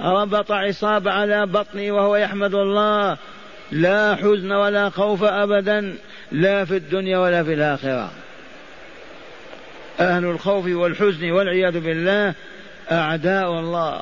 ربط 0.00 0.52
عصابة 0.52 1.10
على 1.10 1.46
بطنه 1.46 1.92
وهو 1.92 2.16
يحمد 2.16 2.54
الله. 2.54 3.16
لا 3.72 4.14
حزن 4.14 4.52
ولا 4.52 4.90
خوف 4.90 5.24
أبدا 5.24 5.94
لا 6.32 6.64
في 6.64 6.76
الدنيا 6.76 7.18
ولا 7.18 7.42
في 7.44 7.54
الآخرة. 7.54 8.10
أهل 10.00 10.24
الخوف 10.24 10.66
والحزن 10.66 11.30
والعياذ 11.30 11.80
بالله 11.80 12.34
أعداء 12.92 13.52
الله 13.52 14.00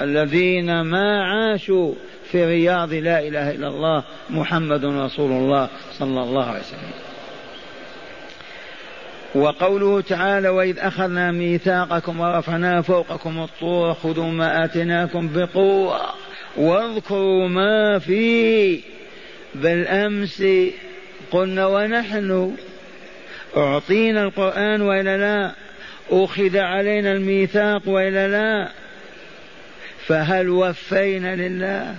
الذين 0.00 0.80
ما 0.80 1.24
عاشوا 1.24 1.94
في 2.32 2.44
رياض 2.44 2.92
لا 2.92 3.20
إله 3.20 3.50
إلا 3.50 3.68
الله 3.68 4.04
محمد 4.30 4.84
رسول 4.84 5.30
الله 5.30 5.68
صلى 5.98 6.22
الله 6.22 6.44
عليه 6.44 6.60
وسلم. 6.60 6.92
وقوله 9.34 10.00
تعالى 10.00 10.48
وإذ 10.48 10.78
أخذنا 10.78 11.32
ميثاقكم 11.32 12.20
ورفعنا 12.20 12.82
فوقكم 12.82 13.42
الطور 13.42 13.94
خذوا 13.94 14.24
ما 14.24 14.64
آتيناكم 14.64 15.30
بقوة 15.34 16.00
واذكروا 16.56 17.48
ما 17.48 17.98
فيه 17.98 18.80
بالأمس 19.54 20.44
قلنا 21.30 21.66
ونحن 21.66 22.56
أعطينا 23.56 24.22
القرآن 24.22 24.82
وإلا 24.82 25.16
لا؟ 25.16 25.52
أخذ 26.10 26.58
علينا 26.58 27.12
الميثاق 27.12 27.88
وإلا 27.88 28.28
لا؟ 28.28 28.68
فهل 30.06 30.48
وفينا 30.48 31.36
لله؟ 31.36 31.94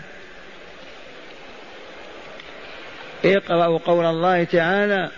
اقرأوا 3.26 3.78
قول 3.78 4.06
الله 4.06 4.44
تعالى 4.44 5.10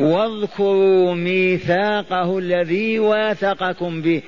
واذكروا 0.00 1.14
ميثاقه 1.14 2.38
الذي 2.38 2.98
واثقكم 2.98 4.02
به 4.02 4.22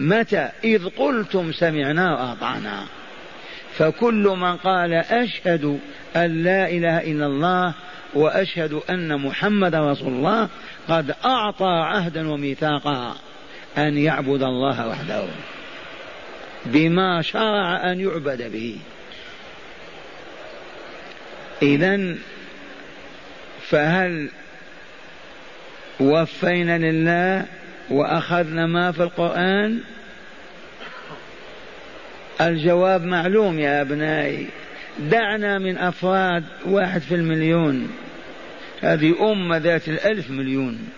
متى؟ 0.00 0.48
إذ 0.64 0.88
قلتم 0.88 1.52
سمعنا 1.52 2.12
وأطعنا. 2.12 2.84
فكل 3.72 4.34
من 4.36 4.56
قال 4.56 4.92
أشهد 4.92 5.78
أن 6.16 6.42
لا 6.42 6.70
إله 6.70 6.98
إلا 6.98 7.26
الله 7.26 7.74
وأشهد 8.14 8.80
أن 8.90 9.20
محمد 9.20 9.74
رسول 9.74 10.08
الله 10.08 10.48
قد 10.88 11.14
أعطى 11.24 11.82
عهدا 11.84 12.30
وميثاقا 12.30 13.16
أن 13.78 13.98
يعبد 13.98 14.42
الله 14.42 14.88
وحده 14.88 15.24
بما 16.66 17.22
شرع 17.22 17.92
أن 17.92 18.00
يعبد 18.00 18.52
به. 18.52 18.76
إذا 21.62 22.14
فهل 23.68 24.28
وفينا 26.00 26.78
لله 26.78 27.46
وأخذنا 27.90 28.66
ما 28.66 28.92
في 28.92 29.02
القرآن؟ 29.02 29.80
الجواب 32.40 33.04
معلوم 33.04 33.58
يا 33.58 33.80
أبنائي. 33.80 34.46
دعنا 34.98 35.58
من 35.58 35.78
أفراد 35.78 36.44
واحد 36.66 37.00
في 37.00 37.14
المليون. 37.14 37.90
هذه 38.82 39.32
أمة 39.32 39.56
ذات 39.56 39.88
الألف 39.88 40.30
مليون. 40.30 40.88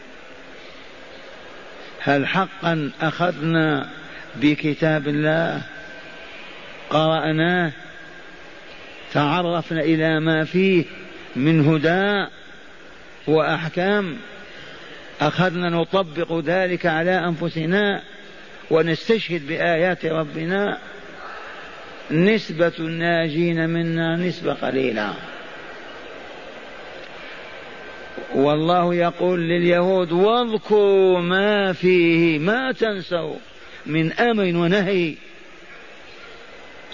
هل 2.01 2.27
حقا 2.27 2.91
أخذنا 3.03 3.89
بكتاب 4.37 5.09
الله؟ 5.09 5.63
قرأناه؟ 6.91 7.73
تعرفنا 9.15 9.81
إلى 9.81 10.21
ما 10.21 10.45
فيه 10.45 10.85
من 11.37 11.67
هدى 11.69 12.27
وأحكام. 13.27 14.17
أخذنا 15.21 15.69
نطبق 15.69 16.39
ذلك 16.39 16.87
على 16.87 17.19
أنفسنا 17.19 18.03
ونستشهد 18.71 19.47
بآيات 19.47 20.07
ربنا. 20.07 20.79
نسبة 22.11 22.73
الناجين 22.79 23.69
منا 23.69 24.17
نسبة 24.17 24.53
قليلة. 24.53 25.15
والله 28.35 28.95
يقول 28.95 29.41
لليهود 29.41 30.13
واذكروا 30.13 31.21
ما 31.21 31.73
فيه 31.73 32.39
ما 32.39 32.73
تنسوا 32.73 33.37
من 33.87 34.13
أمر 34.13 34.43
ونهي. 34.43 35.15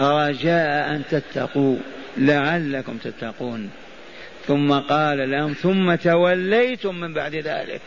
رجاء 0.00 0.90
أن 0.94 1.02
تتقوا. 1.10 1.76
لعلكم 2.16 2.96
تتقون. 2.96 3.70
ثم 4.46 4.72
قال 4.72 5.30
لهم 5.30 5.52
ثم 5.52 5.94
توليتم 5.94 7.00
من 7.00 7.14
بعد 7.14 7.34
ذلك. 7.34 7.80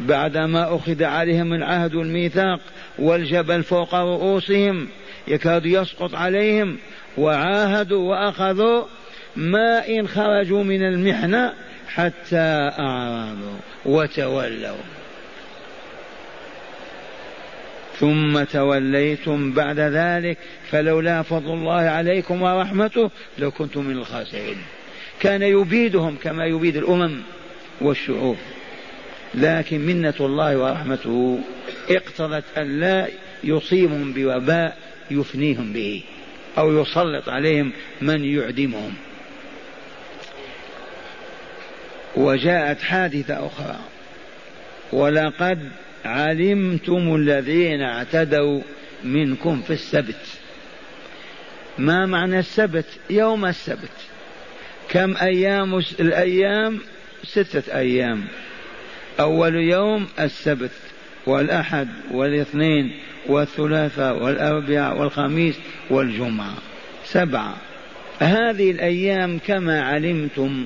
بعدما 0.00 0.76
أخذ 0.76 1.04
عليهم 1.04 1.52
العهد 1.52 1.94
والميثاق 1.94 2.60
والجبل 2.98 3.62
فوق 3.62 3.94
رؤوسهم 3.94 4.88
يكاد 5.28 5.66
يسقط 5.66 6.14
عليهم 6.14 6.78
وعاهدوا 7.18 8.10
وأخذوا 8.10 8.84
ما 9.36 9.88
إن 9.88 10.08
خرجوا 10.08 10.64
من 10.64 10.82
المحنة 10.82 11.52
حتى 11.88 12.70
أعرضوا 12.78 13.58
وتولوا. 13.84 15.01
ثم 18.00 18.42
توليتم 18.42 19.52
بعد 19.52 19.78
ذلك 19.78 20.38
فلولا 20.70 21.22
فضل 21.22 21.52
الله 21.52 21.80
عليكم 21.80 22.42
ورحمته 22.42 23.10
لكنتم 23.38 23.84
من 23.84 23.96
الخاسرين. 23.96 24.56
كان 25.20 25.42
يبيدهم 25.42 26.16
كما 26.22 26.46
يبيد 26.46 26.76
الأمم 26.76 27.20
والشعوب 27.80 28.36
لكن 29.34 29.80
منة 29.80 30.14
الله 30.20 30.58
ورحمته 30.58 31.38
اقتضت 31.90 32.44
أن 32.58 32.80
لا 32.80 33.08
يصيبهم 33.44 34.12
بوباء 34.12 34.76
يفنيهم 35.10 35.72
به 35.72 36.02
أو 36.58 36.82
يسلط 36.82 37.28
عليهم 37.28 37.72
من 38.00 38.24
يعدمهم. 38.24 38.94
وجاءت 42.16 42.82
حادثة 42.82 43.46
أخرى 43.46 43.78
ولقد 44.92 45.70
علمتم 46.04 47.14
الذين 47.14 47.82
اعتدوا 47.82 48.60
منكم 49.04 49.62
في 49.62 49.72
السبت. 49.72 50.26
ما 51.78 52.06
معنى 52.06 52.38
السبت؟ 52.38 52.86
يوم 53.10 53.46
السبت. 53.46 53.96
كم 54.88 55.16
أيام 55.16 55.78
الأيام؟ 56.00 56.80
ستة 57.24 57.78
أيام. 57.78 58.24
أول 59.20 59.54
يوم 59.54 60.06
السبت 60.20 60.70
والأحد 61.26 61.88
والاثنين 62.10 62.92
والثلاثاء 63.26 64.22
والأربعاء 64.22 64.98
والخميس 64.98 65.58
والجمعة. 65.90 66.54
سبعة. 67.04 67.56
هذه 68.18 68.70
الأيام 68.70 69.38
كما 69.38 69.82
علمتم 69.82 70.64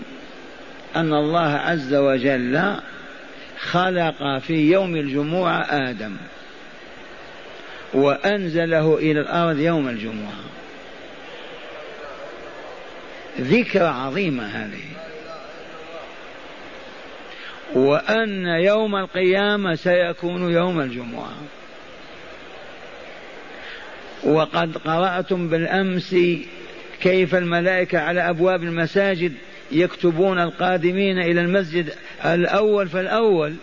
أن 0.96 1.12
الله 1.12 1.48
عز 1.48 1.94
وجل 1.94 2.76
خلق 3.58 4.38
في 4.38 4.70
يوم 4.70 4.96
الجمعة 4.96 5.60
آدم 5.62 6.16
وأنزله 7.94 8.98
إلى 8.98 9.20
الأرض 9.20 9.58
يوم 9.58 9.88
الجمعة. 9.88 10.40
ذكرى 13.40 13.86
عظيمة 13.86 14.46
هذه. 14.46 14.84
وأن 17.74 18.46
يوم 18.46 18.96
القيامة 18.96 19.74
سيكون 19.74 20.52
يوم 20.52 20.80
الجمعة. 20.80 21.32
وقد 24.24 24.76
قرأتم 24.76 25.48
بالأمس 25.48 26.16
كيف 27.00 27.34
الملائكة 27.34 27.98
على 27.98 28.30
أبواب 28.30 28.62
المساجد 28.62 29.34
يكتبون 29.72 30.38
القادمين 30.38 31.18
إلى 31.18 31.40
المسجد 31.40 31.94
الأول 32.24 32.88
فالأول 32.88 33.54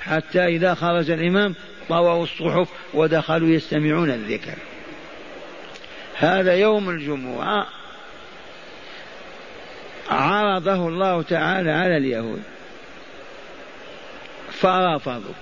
حتى 0.00 0.46
إذا 0.46 0.74
خرج 0.74 1.10
الإمام 1.10 1.54
طووا 1.88 2.22
الصحف 2.22 2.68
ودخلوا 2.94 3.48
يستمعون 3.48 4.10
الذكر. 4.10 4.54
هذا 6.16 6.54
يوم 6.54 6.90
الجمعة 6.90 7.66
عرضه 10.10 10.88
الله 10.88 11.22
تعالى 11.22 11.70
على 11.70 11.96
اليهود. 11.96 12.42
فرفضوا. 14.50 15.34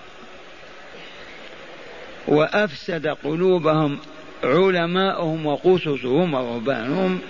وأفسد 2.29 3.07
قلوبهم 3.07 3.99
علماؤهم 4.45 5.47
وقصصهم 5.47 6.35
ورهبانهم. 6.35 7.21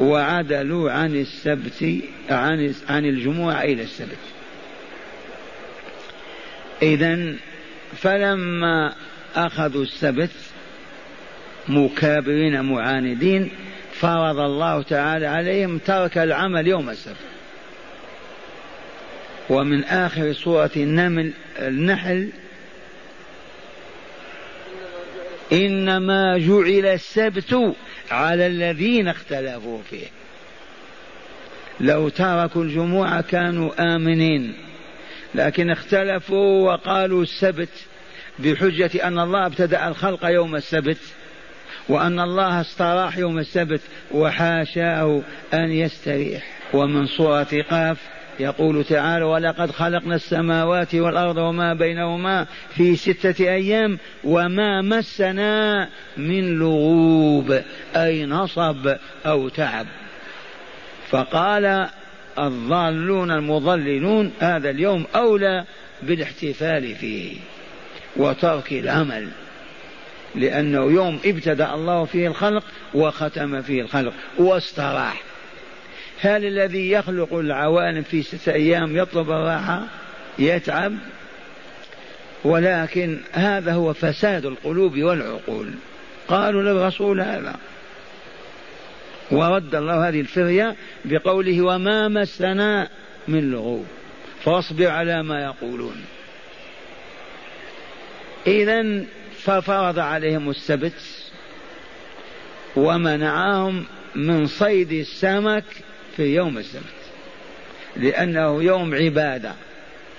وعدلوا 0.00 0.90
عن 0.90 1.16
السبت 1.16 2.02
عن 2.30 2.74
عن 2.88 3.04
الجمعة 3.04 3.62
إلى 3.62 3.82
السبت. 3.82 4.18
إذا 6.82 7.34
فلما 7.96 8.94
أخذوا 9.36 9.82
السبت 9.82 10.30
مكابرين 11.68 12.60
معاندين 12.60 13.50
فرض 13.92 14.38
الله 14.38 14.82
تعالى 14.82 15.26
عليهم 15.26 15.78
ترك 15.78 16.18
العمل 16.18 16.66
يوم 16.66 16.90
السبت. 16.90 17.16
ومن 19.50 19.84
آخر 19.84 20.32
سورة 20.32 20.70
النمل 20.76 21.32
النحل 21.58 22.28
إنما 25.52 26.38
جعل 26.38 26.86
السبت 26.86 27.74
على 28.10 28.46
الذين 28.46 29.08
اختلفوا 29.08 29.78
فيه. 29.90 30.06
لو 31.80 32.08
تركوا 32.08 32.62
الجمعة 32.64 33.20
كانوا 33.20 33.94
آمنين 33.96 34.54
لكن 35.34 35.70
اختلفوا 35.70 36.72
وقالوا 36.72 37.22
السبت 37.22 37.68
بحجة 38.38 39.08
أن 39.08 39.18
الله 39.18 39.46
ابتدأ 39.46 39.88
الخلق 39.88 40.24
يوم 40.24 40.56
السبت 40.56 40.98
وأن 41.88 42.20
الله 42.20 42.60
استراح 42.60 43.18
يوم 43.18 43.38
السبت 43.38 43.80
وحاشاه 44.10 45.22
أن 45.54 45.72
يستريح. 45.72 46.42
ومن 46.72 47.06
سورة 47.06 47.64
قاف 47.70 47.98
يقول 48.40 48.84
تعالى 48.84 49.24
ولقد 49.24 49.70
خلقنا 49.70 50.14
السماوات 50.14 50.94
والأرض 50.94 51.36
وما 51.36 51.74
بينهما 51.74 52.46
في 52.70 52.96
ستة 52.96 53.44
أيام 53.44 53.98
وما 54.24 54.82
مسنا 54.82 55.88
من 56.16 56.58
لغوب 56.58 57.60
أي 57.96 58.26
نصب 58.26 58.94
أو 59.26 59.48
تعب. 59.48 59.86
فقال 61.10 61.88
الضالون 62.38 63.30
المضللون 63.30 64.32
هذا 64.40 64.70
اليوم 64.70 65.06
أولى 65.14 65.64
بالاحتفال 66.02 66.94
فيه 66.94 67.36
وترك 68.16 68.72
العمل 68.72 69.28
لأنه 70.34 70.84
يوم 70.84 71.20
ابتدأ 71.24 71.74
الله 71.74 72.04
فيه 72.04 72.28
الخلق 72.28 72.64
وختم 72.94 73.62
فيه 73.62 73.82
الخلق 73.82 74.12
واستراح. 74.38 75.22
هل 76.20 76.44
الذي 76.44 76.90
يخلق 76.90 77.34
العوالم 77.34 78.02
في 78.02 78.22
ستة 78.22 78.52
أيام 78.52 78.96
يطلب 78.96 79.30
الراحة 79.30 79.86
يتعب. 80.38 80.92
ولكن 82.44 83.20
هذا 83.32 83.72
هو 83.72 83.92
فساد 83.92 84.46
القلوب 84.46 84.98
والعقول. 84.98 85.70
قالوا 86.28 86.62
للرسول 86.62 87.20
هذا. 87.20 87.56
ورد 89.30 89.74
الله 89.74 90.08
هذه 90.08 90.20
الفرية 90.20 90.76
بقوله 91.04 91.62
وما 91.62 92.08
مسنا 92.08 92.88
من 93.28 93.50
لغوب. 93.50 93.86
فاصبر 94.44 94.86
على 94.86 95.22
ما 95.22 95.42
يقولون. 95.44 96.04
إذا 98.46 99.04
ففرض 99.38 99.98
عليهم 99.98 100.50
السبت 100.50 100.92
ومنعهم 102.76 103.84
من 104.14 104.46
صيد 104.46 104.92
السمك 104.92 105.64
في 106.16 106.34
يوم 106.34 106.58
السبت 106.58 107.04
لأنه 107.96 108.62
يوم 108.62 108.94
عبادة 108.94 109.52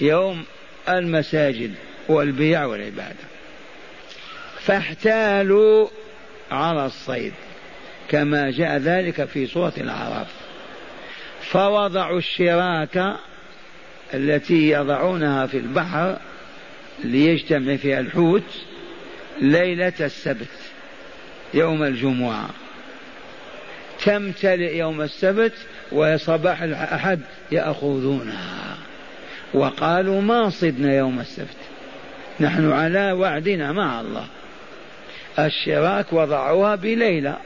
يوم 0.01 0.43
المساجد 0.89 1.73
والبيع 2.07 2.65
والعبادة. 2.65 3.25
فاحتالوا 4.59 5.87
على 6.51 6.85
الصيد 6.85 7.33
كما 8.09 8.51
جاء 8.51 8.77
ذلك 8.77 9.25
في 9.25 9.47
سورة 9.47 9.73
الأعراف. 9.77 10.27
فوضعوا 11.41 12.17
الشراك 12.17 13.15
التي 14.13 14.69
يضعونها 14.69 15.47
في 15.47 15.57
البحر 15.57 16.17
ليجتمع 17.03 17.75
فيها 17.75 17.99
الحوت 17.99 18.43
ليلة 19.41 19.93
السبت 19.99 20.47
يوم 21.53 21.83
الجمعة. 21.83 22.49
تمتلئ 24.05 24.77
يوم 24.77 25.01
السبت 25.01 25.53
وصباح 25.91 26.61
الأحد 26.61 27.19
يأخذونها. 27.51 28.77
وقالوا 29.53 30.21
ما 30.21 30.49
صدنا 30.49 30.93
يوم 30.97 31.19
السبت. 31.19 31.57
نحن 32.39 32.71
على 32.71 33.11
وعدنا 33.11 33.71
مع 33.71 34.01
الله. 34.01 34.27
الشراك 35.39 36.13
وضعوها 36.13 36.75
بليلة 36.75 37.37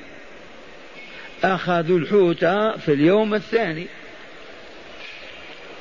أخذوا 1.43 1.99
الحوت 1.99 2.45
في 2.86 2.93
اليوم 2.93 3.34
الثاني. 3.34 3.88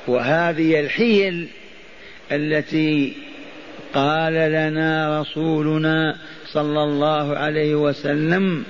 وهذه 0.07 0.79
الحيل 0.79 1.47
التي 2.31 3.17
قال 3.93 4.33
لنا 4.33 5.21
رسولنا 5.21 6.17
صلى 6.45 6.83
الله 6.83 7.37
عليه 7.37 7.75
وسلم 7.75 8.65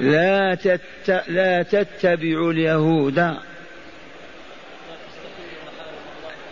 لا, 0.00 0.54
تت... 0.54 1.22
لا 1.28 1.62
تتبعوا 1.62 2.52
اليهود. 2.52 3.34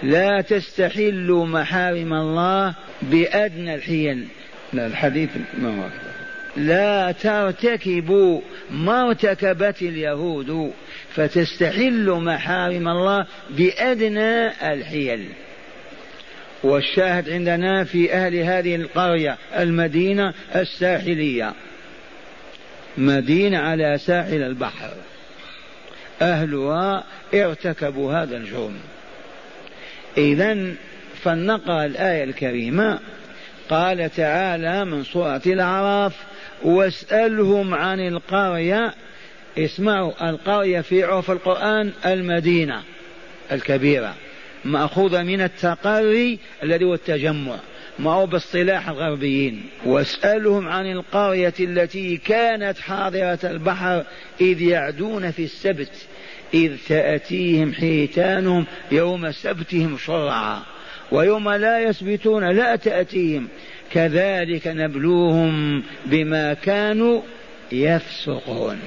لا 0.02 0.40
تستحلوا 0.40 1.46
محارم 1.46 2.12
الله 2.12 2.74
بأدنى 3.02 3.74
الحيل. 3.74 4.26
لا 4.72 4.87
الحديث 4.87 5.31
ما 5.59 5.68
هو 5.68 5.88
لا 6.57 7.12
ترتكبوا 7.12 8.40
ما 8.70 9.09
ارتكبت 9.09 9.83
اليهود. 9.83 10.72
فتستحلوا 11.14 12.20
محارم 12.20 12.88
الله 12.88 13.26
بأدنى 13.50 14.46
الحيل. 14.72 15.28
والشاهد 16.64 17.31
عندنا 17.31 17.85
في 17.85 18.12
أهل 18.12 18.37
هذه 18.37 18.76
القرية 18.76 19.37
المدينة 19.57 20.35
الساحلية. 20.55 21.52
مدينة 22.98 23.59
على 23.59 23.98
ساحل 23.98 24.42
البحر. 24.42 24.90
أهلها 26.22 27.05
ارتكبوا 27.35 28.12
هذا 28.12 28.37
الجرم. 28.37 28.74
إذا 30.18 30.74
فلنقرأ 31.22 31.85
الآية 31.85 32.24
الكريمة. 32.24 32.98
قال 33.70 34.11
تعالى 34.16 34.85
من 34.85 35.05
سورة 35.05 35.42
الأعراف 35.46 36.12
واسألهم 36.62 37.74
عن 37.74 38.00
القرية. 38.00 38.94
اسمعوا 39.59 40.31
القرية 40.31 40.81
في 40.81 41.05
عرف 41.05 41.31
القرآن 41.31 41.92
المدينة 42.07 42.83
الكبيرة 43.52 44.14
مأخوذة 44.64 45.22
من 45.22 45.40
التقري 45.40 46.38
الذي 46.62 46.85
هو 46.85 46.94
التجمع. 46.94 47.57
ما 47.98 48.11
هو 48.11 48.26
باصطلاح 48.26 48.88
الغربيين. 48.88 49.62
واسألهم 49.85 50.68
عن 50.68 50.92
القرية 50.92 51.55
التي 51.61 52.16
كانت 52.16 52.78
حاضرة 52.78 53.38
البحر 53.44 54.05
إذ 54.40 54.62
يعدون 54.62 55.31
في 55.31 55.44
السبت 55.44 55.92
إذ 56.55 56.76
تأتيهم 56.88 57.72
حيتانهم 57.72 58.66
يوم 58.92 59.33
سبتهم 59.33 59.96
شرعا 59.98 60.62
ويوم 61.12 61.50
لا 61.50 61.81
يسبتون 61.81 62.50
لا 62.50 62.76
تأتيهم. 62.76 63.48
كذلك 63.92 64.66
نبلوهم 64.66 65.83
بما 66.07 66.55
كانوا 66.55 67.22
يفسقون. 67.72 68.78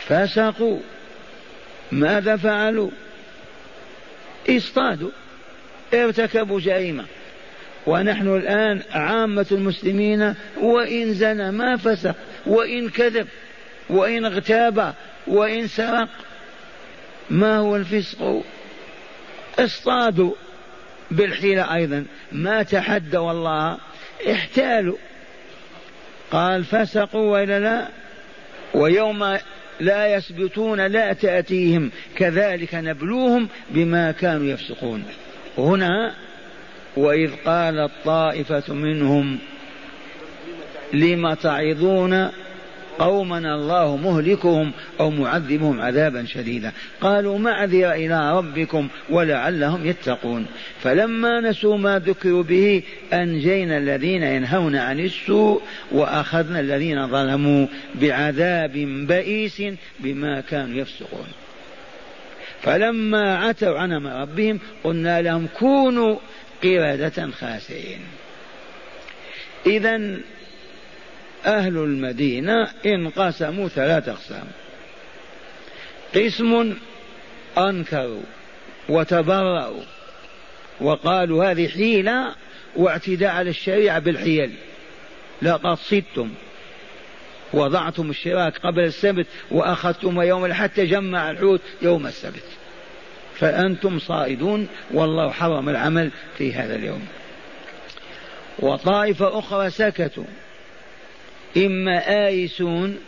فسقوا. 0.00 0.78
ماذا 1.92 2.36
فعلوا؟ 2.36 2.90
اصطادوا. 4.48 5.10
ارتكبوا 5.94 6.60
جريمة. 6.60 7.04
ونحن 7.86 8.36
الآن 8.36 8.82
عامة 8.92 9.46
المسلمين 9.52 10.34
وإن 10.60 11.14
زنى 11.14 11.50
ما 11.50 11.76
فسق 11.76 12.14
وإن 12.46 12.88
كذب 12.88 13.26
وإن 13.90 14.24
اغتاب 14.24 14.94
وإن 15.26 15.66
سرق 15.66 16.08
ما 17.30 17.56
هو 17.56 17.76
الفسق؟ 17.76 18.42
اصطادوا 19.58 20.32
بالحيلة 21.10 21.74
أيضا. 21.74 22.04
ما 22.32 22.62
تحدوا 22.62 23.30
الله 23.30 23.78
احتالوا. 24.30 24.96
قال 26.30 26.64
فسقوا 26.64 27.32
وإلا 27.32 27.58
لا؟ 27.60 27.88
ويوم 28.74 29.38
لا 29.80 30.14
يثبتون 30.14 30.86
لا 30.86 31.12
تأتيهم 31.12 31.90
كذلك 32.16 32.74
نبلوهم 32.74 33.48
بما 33.70 34.12
كانوا 34.12 34.46
يفسقون. 34.46 35.04
هنا 35.58 36.14
وإذ 36.96 37.30
قالت 37.44 37.90
طائفة 38.04 38.74
منهم 38.74 39.38
لم 40.92 41.34
تعظون 41.34 42.30
قوما 42.98 43.38
الله 43.38 43.96
مهلكهم 43.96 44.72
أو 45.00 45.10
معذبهم 45.10 45.80
عذابا 45.80 46.24
شديدا؟ 46.24 46.72
قالوا 47.00 47.38
معذرة 47.38 47.92
إلى 47.92 48.38
ربكم 48.38 48.88
ولعلهم 49.10 49.86
يتقون. 49.86 50.46
فلما 50.82 51.40
نسوا 51.40 51.78
ما 51.78 51.98
ذكروا 51.98 52.42
به 52.42 52.82
أنجينا 53.12 53.78
الذين 53.78 54.22
ينهون 54.22 54.76
عن 54.76 55.00
السوء 55.00 55.62
وأخذنا 55.92 56.60
الذين 56.60 57.06
ظلموا 57.06 57.66
بعذاب 57.94 58.72
بئيس 59.06 59.62
بما 60.00 60.40
كانوا 60.40 60.76
يفسقون. 60.76 61.26
فلما 62.62 63.36
عتوا 63.36 63.78
عن 63.78 64.06
ربهم 64.06 64.60
قلنا 64.84 65.22
لهم 65.22 65.48
كونوا 65.58 66.16
قردة 66.62 67.30
خاسئين 67.40 68.00
إذا 69.66 70.20
أهل 71.46 71.76
المدينة 71.76 72.70
انقسموا 72.86 73.68
ثلاث 73.68 74.08
أقسام. 74.08 74.46
قسم 76.14 76.74
أنكروا 77.58 78.22
وتبرأوا 78.88 79.82
وقالوا 80.80 81.50
هذه 81.50 81.68
حيلة 81.68 82.34
واعتداء 82.76 83.30
على 83.30 83.50
الشريعة 83.50 83.98
بالحيل. 83.98 84.54
لقد 85.42 85.78
صدتم 85.78 86.30
وضعتم 87.52 88.10
الشراك 88.10 88.58
قبل 88.58 88.84
السبت 88.84 89.26
وأخذتم 89.50 90.20
يوم 90.22 90.44
الحد 90.44 90.68
تجمع 90.68 91.30
الحوت 91.30 91.60
يوم 91.82 92.06
السبت. 92.06 92.59
فأنتم 93.40 93.98
صائدون 93.98 94.68
والله 94.90 95.30
حرم 95.30 95.68
العمل 95.68 96.10
في 96.38 96.52
هذا 96.52 96.74
اليوم. 96.74 97.06
وطائفة 98.58 99.38
أخرى 99.38 99.70
سكتوا 99.70 100.24
إما 101.56 102.26
آيسون 102.26 102.98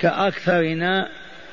كأكثرنا 0.00 1.08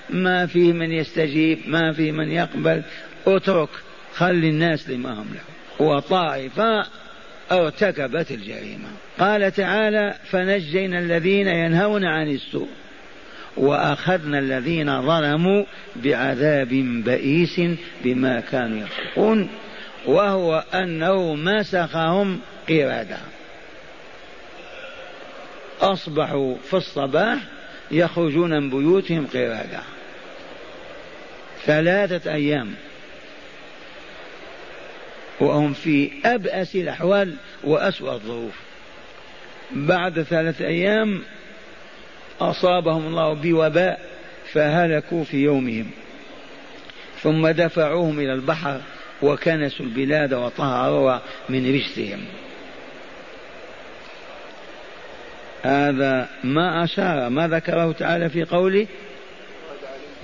ما 0.10 0.46
فيه 0.46 0.74
من 0.74 0.92
يستجيب 0.92 1.60
ما 1.68 1.94
فيه 1.94 2.12
من 2.12 2.32
يقبل 2.32 2.84
اترك 3.28 3.70
خلي 4.16 4.50
الناس 4.50 4.90
لما 4.90 5.14
هم 5.14 5.28
له. 5.34 5.86
وطائفة 5.86 6.86
ارتكبت 7.52 8.32
الجريمة. 8.32 8.88
قال 9.20 9.52
تعالى 9.52 10.16
فنجينا 10.32 11.00
الذين 11.00 11.48
ينهون 11.48 12.06
عن 12.06 12.30
السوء. 12.30 12.70
وأخذنا 13.58 14.40
الذين 14.40 15.02
ظلموا 15.02 15.64
بعذاب 15.96 16.70
بئيس 17.06 17.62
بما 18.04 18.40
كانوا 18.40 18.78
يفسقون 18.78 19.50
وهو 20.06 20.64
أنه 20.74 21.36
مسخهم 21.36 22.40
قردة. 22.70 23.18
أصبحوا 25.82 26.56
في 26.70 26.74
الصباح 26.74 27.38
يخرجون 27.92 28.64
من 28.64 28.70
بيوتهم 28.70 29.28
قردة. 29.28 29.82
ثلاثة 31.66 32.34
أيام. 32.34 32.74
وهم 35.40 35.74
في 35.74 36.12
أبأس 36.26 36.76
الأحوال 36.76 37.36
وأسوأ 37.64 38.14
الظروف. 38.14 38.54
بعد 39.72 40.22
ثلاثة 40.22 40.66
أيام 40.66 41.22
أصابهم 42.42 43.08
الله 43.08 43.34
بوباء 43.34 44.00
فهلكوا 44.54 45.24
في 45.24 45.38
يومهم. 45.38 45.86
ثم 47.22 47.48
دفعوهم 47.48 48.20
إلى 48.20 48.34
البحر 48.34 48.82
وكنسوا 49.22 49.86
البلاد 49.86 50.34
وطهروها 50.34 51.22
من 51.50 51.76
رجسهم. 51.76 52.20
هذا 55.64 56.30
ما 56.44 56.84
أشار 56.84 57.30
ما 57.30 57.48
ذكره 57.48 57.92
تعالى 57.92 58.30
في 58.30 58.44
قوله 58.44 58.88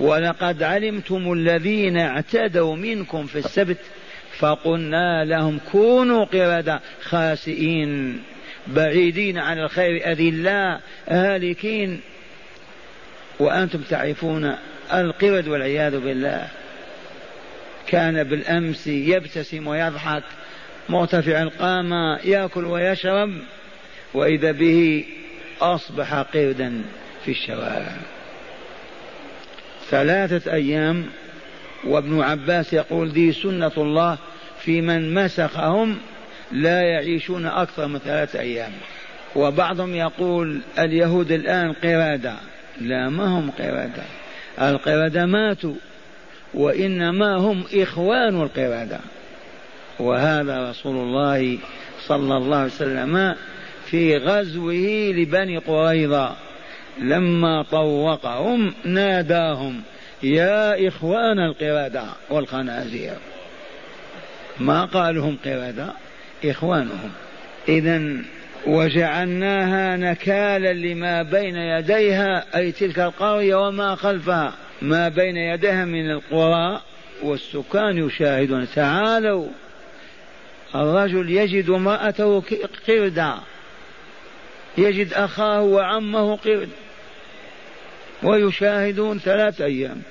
ولقد 0.00 0.62
علمتم 0.62 1.32
الذين 1.32 1.96
اعتدوا 1.96 2.76
منكم 2.76 3.26
في 3.26 3.38
السبت 3.38 3.78
فقلنا 4.38 5.24
لهم 5.24 5.60
كونوا 5.72 6.24
قردة 6.24 6.80
خاسئين. 7.02 8.22
بعيدين 8.66 9.38
عن 9.38 9.58
الخير 9.58 10.12
أذلاء 10.12 10.80
هالكين. 11.08 12.00
وأنتم 13.38 13.80
تعرفون 13.80 14.56
القرد 14.92 15.48
والعياذ 15.48 16.00
بالله. 16.00 16.48
كان 17.86 18.24
بالأمس 18.24 18.86
يبتسم 18.86 19.66
ويضحك 19.66 20.22
مرتفع 20.88 21.42
القامة 21.42 22.18
يأكل 22.24 22.64
ويشرب 22.64 23.30
وإذا 24.14 24.52
به 24.52 25.04
أصبح 25.60 26.14
قردا 26.14 26.82
في 27.24 27.30
الشوارع. 27.30 27.96
ثلاثة 29.90 30.52
أيام 30.52 31.06
وابن 31.84 32.20
عباس 32.20 32.72
يقول 32.72 33.12
دي 33.12 33.32
سنة 33.32 33.72
الله 33.76 34.18
في 34.60 34.80
من 34.80 35.14
مسخهم 35.14 35.98
لا 36.52 36.82
يعيشون 36.82 37.46
أكثر 37.46 37.86
من 37.86 37.98
ثلاثة 37.98 38.40
أيام. 38.40 38.72
وبعضهم 39.36 39.94
يقول 39.94 40.60
اليهود 40.78 41.32
الآن 41.32 41.72
قرادة 41.72 42.34
لا 42.80 43.08
ما 43.08 43.24
هم 43.24 43.50
قردة. 43.50 44.02
القردة 44.60 45.26
ماتوا 45.26 45.74
وإنما 46.54 47.36
هم 47.36 47.64
إخوان 47.74 48.42
القردة. 48.42 48.98
وهذا 49.98 50.70
رسول 50.70 50.96
الله 50.96 51.58
صلى 52.06 52.36
الله 52.36 52.56
عليه 52.56 52.66
وسلم 52.66 53.34
في 53.86 54.16
غزوه 54.16 55.12
لبني 55.14 55.58
قريظة. 55.58 56.36
لما 56.98 57.62
طوقهم 57.62 58.74
ناداهم 58.84 59.82
يا 60.22 60.88
إخوان 60.88 61.38
القردة 61.38 62.04
والخنازير 62.30 63.16
ما 64.60 64.84
قالوا 64.84 65.24
هم 65.24 65.36
قردة؟ 65.44 65.92
إخوانهم. 66.44 67.10
إذا 67.68 68.02
وجعلناها 68.66 69.96
نكالا 69.96 70.72
لما 70.72 71.22
بين 71.22 71.56
يديها 71.56 72.44
أي 72.56 72.72
تلك 72.72 72.98
القرية 72.98 73.54
وما 73.54 73.94
خلفها. 73.94 74.52
ما 74.82 75.08
بين 75.08 75.36
يديها 75.36 75.84
من 75.84 76.10
القرى 76.10 76.80
والسكان 77.22 78.06
يشاهدون. 78.06 78.66
تعالوا. 78.74 79.48
الرجل 80.74 81.30
يجد 81.30 81.70
امرأته 81.70 82.42
قردا. 82.88 83.34
يجد 84.78 85.12
أخاه 85.12 85.62
وعمه 85.62 86.36
قرد. 86.36 86.68
ويشاهدون 88.22 89.18
ثلاث 89.18 89.60
أيام. 89.60 90.02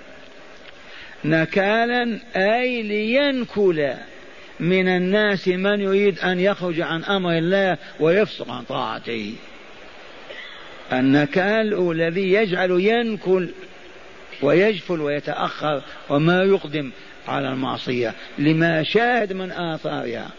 نكالا 1.26 2.20
أي 2.36 2.82
لينكل 2.82 3.94
من 4.60 4.88
الناس 4.88 5.48
من 5.48 5.82
يريد 5.82 6.20
أن 6.20 6.40
يخرج 6.40 6.82
عن 6.82 7.04
أمر 7.04 7.38
الله 7.38 7.78
ويفسق 8.00 8.52
عن 8.52 8.64
طاعته. 8.64 9.34
النكال 10.94 11.92
الذي 11.92 12.34
يجعل 12.34 12.72
ينكل 12.72 13.50
ويجفل 14.42 15.02
ويتأخر 15.02 15.82
وما 16.10 16.44
يقدم 16.44 16.92
على 17.28 17.50
المعصية. 17.50 18.14
لما 18.38 18.84
شاهد 18.84 19.34
من 19.34 19.52
آثارها. 19.52 20.30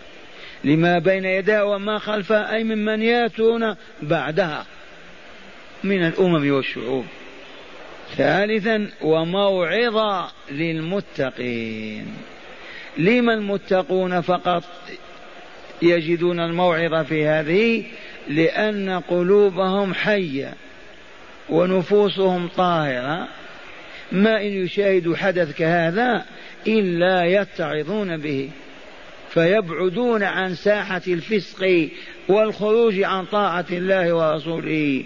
لما 0.65 0.99
بين 0.99 1.25
يديها 1.25 1.63
وما 1.63 1.99
خلفها 1.99 2.55
أي 2.55 2.65
ممن 2.65 3.03
يأتون 3.03 3.75
بعدها. 4.03 4.67
من 5.85 6.07
الأمم 6.07 6.51
والشعوب. 6.51 7.07
ثالثا 8.17 8.91
وموعظة 9.03 10.31
للمتقين. 10.51 12.07
لما 12.99 13.35
المتقون 13.35 14.21
فقط 14.21 14.65
يجدون 15.83 16.41
الموعظة 16.41 17.03
في 17.03 17.27
هذه؟ 17.27 17.85
لأن 18.29 19.01
قلوبهم 19.09 19.95
حية 19.95 20.55
ونفوسهم 21.49 22.49
طاهرة. 22.49 23.29
ما 24.13 24.41
إن 24.41 24.65
يشاهدوا 24.65 25.17
حدث 25.17 25.57
كهذا 25.57 26.25
إلا 26.67 27.25
يتعظون 27.25 28.17
به. 28.17 28.51
فيبعدون 29.31 30.23
عن 30.23 30.55
ساحة 30.55 31.03
الفسق 31.09 31.89
والخروج 32.29 33.03
عن 33.03 33.25
طاعة 33.25 33.67
الله 33.71 34.13
ورسوله. 34.13 35.05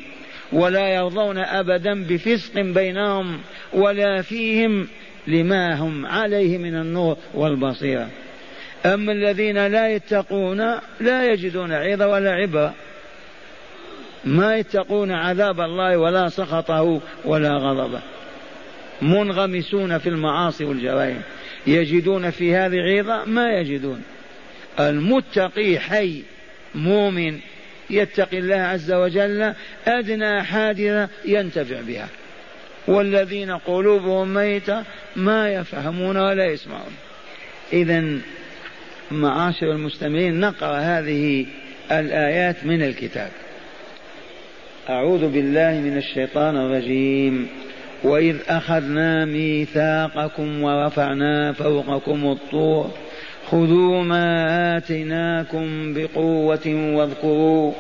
ولا 0.53 0.89
يرضون 0.89 1.39
أبدا 1.39 2.05
بفسق 2.05 2.61
بينهم 2.61 3.41
ولا 3.73 4.23
فيهم 4.23 4.89
لما 5.27 5.75
هم 5.75 6.07
عليه 6.07 6.59
من 6.59 6.75
النور 6.75 7.17
والبصيرة. 7.35 8.09
أما 8.87 9.13
الذين 9.13 9.67
لا 9.67 9.89
يتقون 9.89 10.59
لا 11.01 11.33
يجدون 11.33 11.73
عظة 11.73 12.09
ولا 12.09 12.31
عبرة. 12.31 12.75
ما 14.25 14.57
يتقون 14.57 15.13
عذاب 15.13 15.61
الله 15.61 15.97
ولا 15.97 16.29
سخطه 16.29 17.01
ولا 17.25 17.51
غضبه. 17.51 18.01
منغمسون 19.03 19.99
في 19.99 20.09
المعاصي 20.09 20.65
والجرائم. 20.65 21.23
يجدون 21.67 22.31
في 22.31 22.55
هذه 22.55 22.77
عظة 22.77 23.25
ما 23.25 23.53
يجدون. 23.53 24.03
المتقي 24.81 25.79
حي 25.79 26.23
مؤمن 26.75 27.39
يتقي 27.91 28.39
الله 28.39 28.57
عز 28.57 28.93
وجل 28.93 29.55
أدنى 29.87 30.43
حادثة 30.43 31.09
ينتفع 31.25 31.81
بها. 31.81 32.09
والذين 32.87 33.51
قلوبهم 33.51 34.35
ميتة 34.35 34.83
ما 35.17 35.53
يفهمون 35.53 36.17
ولا 36.17 36.45
يسمعون. 36.45 36.93
إذا 37.73 38.05
معاشر 39.11 39.73
المستمعين 39.73 40.41
نقرأ 40.41 40.79
هذه 40.79 41.47
الآيات 41.93 42.65
من 42.65 42.83
الكتاب. 42.83 43.31
أعوذ 44.89 45.29
بالله 45.29 45.81
من 45.81 45.97
الشيطان 45.97 46.57
الرجيم. 46.57 47.49
وإذ 48.05 48.37
أخذنا 48.49 49.25
ميثاقكم 49.25 50.63
ورفعنا 50.63 51.53
فوقكم 51.53 52.27
الطور 52.27 52.91
خذوا 53.51 54.03
ما 54.03 54.77
آتيناكم 54.77 55.95
بقوة 55.95 56.95
واذكروا 56.95 57.73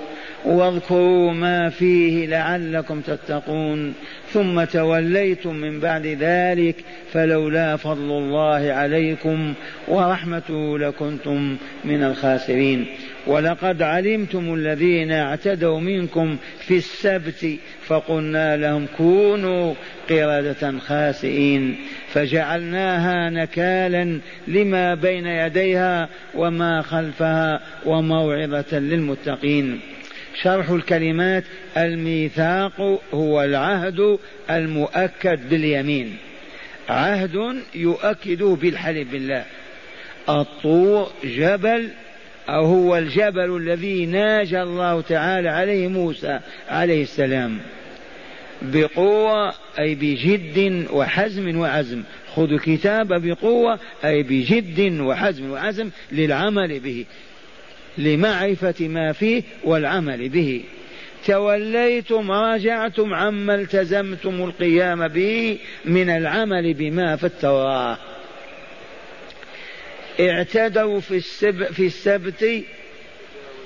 واذكروا 0.44 1.32
ما 1.32 1.70
فيه 1.70 2.26
لعلكم 2.26 3.00
تتقون. 3.00 3.94
ثم 4.34 4.64
توليتم 4.64 5.54
من 5.54 5.80
بعد 5.80 6.06
ذلك 6.06 6.76
فلولا 7.12 7.76
فضل 7.76 8.10
الله 8.10 8.72
عليكم 8.72 9.54
ورحمته 9.88 10.78
لكنتم 10.78 11.56
من 11.84 12.02
الخاسرين. 12.02 12.86
ولقد 13.26 13.82
علمتم 13.82 14.54
الذين 14.54 15.12
اعتدوا 15.12 15.80
منكم 15.80 16.36
في 16.58 16.76
السبت 16.76 17.58
فقلنا 17.86 18.56
لهم 18.56 18.86
كونوا 18.96 19.74
قردة 20.10 20.78
خاسئين. 20.78 21.76
فجعلناها 22.08 23.30
نكالا 23.30 24.20
لما 24.48 24.94
بين 24.94 25.26
يديها 25.26 26.08
وما 26.34 26.82
خلفها 26.82 27.60
وموعظة 27.86 28.78
للمتقين. 28.78 29.80
شرح 30.42 30.70
الكلمات 30.70 31.44
الميثاق 31.76 33.00
هو 33.14 33.42
العهد 33.42 34.18
المؤكد 34.50 35.48
باليمين. 35.48 36.16
عهد 36.88 37.62
يؤكده 37.74 38.56
بالحلف 38.60 39.12
بالله. 39.12 39.44
الطور 40.28 41.12
جبل 41.24 41.88
أو 42.48 42.64
هو 42.64 42.96
الجبل 42.96 43.56
الذي 43.56 44.06
ناجى 44.06 44.62
الله 44.62 45.00
تعالى 45.00 45.48
عليه 45.48 45.88
موسى 45.88 46.40
عليه 46.68 47.02
السلام. 47.02 47.58
بقوة 48.62 49.54
أي 49.78 49.94
بجد 49.94 50.86
وحزم 50.92 51.58
وعزم. 51.58 52.02
خذوا 52.34 52.58
الكتاب 52.58 53.26
بقوة 53.26 53.78
أي 54.04 54.22
بجد 54.22 55.00
وحزم 55.00 55.50
وعزم 55.50 55.90
للعمل 56.12 56.80
به. 56.80 57.04
لمعرفة 57.98 58.88
ما 58.88 59.12
فيه 59.12 59.42
والعمل 59.64 60.28
به. 60.28 60.62
توليتم 61.26 62.30
راجعتم 62.30 63.14
عما 63.14 63.54
التزمتم 63.54 64.44
القيام 64.44 65.08
به 65.08 65.58
من 65.84 66.10
العمل 66.10 66.74
بما 66.74 67.16
في 67.16 67.24
التوراة. 67.24 67.98
اعتدوا 70.20 71.00
في, 71.00 71.16
السب 71.16 71.64
في 71.64 71.86
السبت 71.86 72.64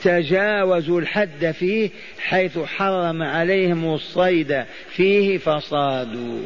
تجاوزوا 0.03 1.01
الحد 1.01 1.51
فيه 1.51 1.91
حيث 2.18 2.59
حرم 2.59 3.22
عليهم 3.22 3.95
الصيد 3.95 4.64
فيه 4.91 5.39
فصادوا. 5.39 6.43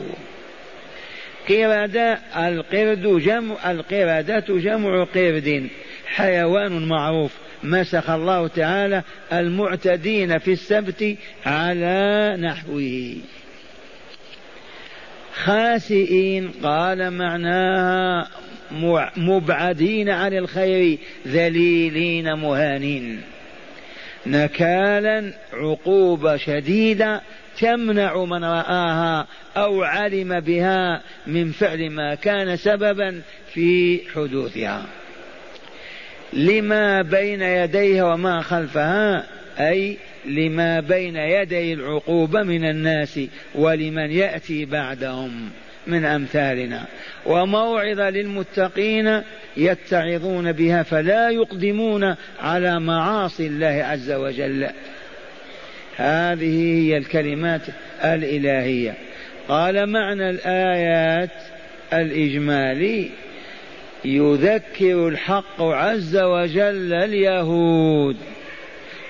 قردة 1.48 2.18
القرد 2.36 3.20
جمع 3.20 3.70
القردة 3.70 4.44
جمع 4.48 5.04
قرد. 5.04 5.68
حيوان 6.06 6.88
معروف. 6.88 7.41
مسخ 7.62 8.10
الله 8.10 8.48
تعالى 8.48 9.02
المعتدين 9.32 10.38
في 10.38 10.52
السبت 10.52 11.16
على 11.46 12.36
نحوه. 12.40 13.14
خاسئين 15.34 16.50
قال 16.62 17.10
معناها 17.10 18.28
مبعدين 19.16 20.10
عن 20.10 20.32
الخير 20.32 20.98
ذليلين 21.28 22.34
مهانين. 22.34 23.20
نكالا 24.26 25.32
عقوبة 25.52 26.36
شديدة 26.36 27.22
تمنع 27.58 28.24
من 28.24 28.44
رآها 28.44 29.26
أو 29.56 29.82
علم 29.82 30.40
بها 30.40 31.02
من 31.26 31.52
فعل 31.52 31.90
ما 31.90 32.14
كان 32.14 32.56
سببا 32.56 33.22
في 33.52 34.00
حدوثها. 34.14 34.86
لما 36.32 37.02
بين 37.02 37.42
يديها 37.42 38.04
وما 38.04 38.40
خلفها 38.40 39.24
أي 39.58 39.96
لما 40.26 40.80
بين 40.80 41.16
يدي 41.16 41.72
العقوبة 41.72 42.42
من 42.42 42.64
الناس 42.64 43.20
ولمن 43.54 44.10
يأتي 44.10 44.64
بعدهم 44.64 45.50
من 45.86 46.04
أمثالنا. 46.04 46.84
وموعظة 47.26 48.10
للمتقين 48.10 49.22
يتعظون 49.56 50.52
بها 50.52 50.82
فلا 50.82 51.30
يقدمون 51.30 52.14
على 52.40 52.80
معاصي 52.80 53.46
الله 53.46 53.84
عز 53.84 54.10
وجل. 54.10 54.68
هذه 55.96 56.78
هي 56.78 56.96
الكلمات 56.96 57.62
الإلهية. 58.04 58.94
قال 59.48 59.86
معنى 59.86 60.30
الآيات 60.30 61.30
الإجمالي 61.92 63.10
يذكر 64.04 65.08
الحق 65.08 65.62
عز 65.62 66.16
وجل 66.16 66.92
اليهود. 66.92 68.16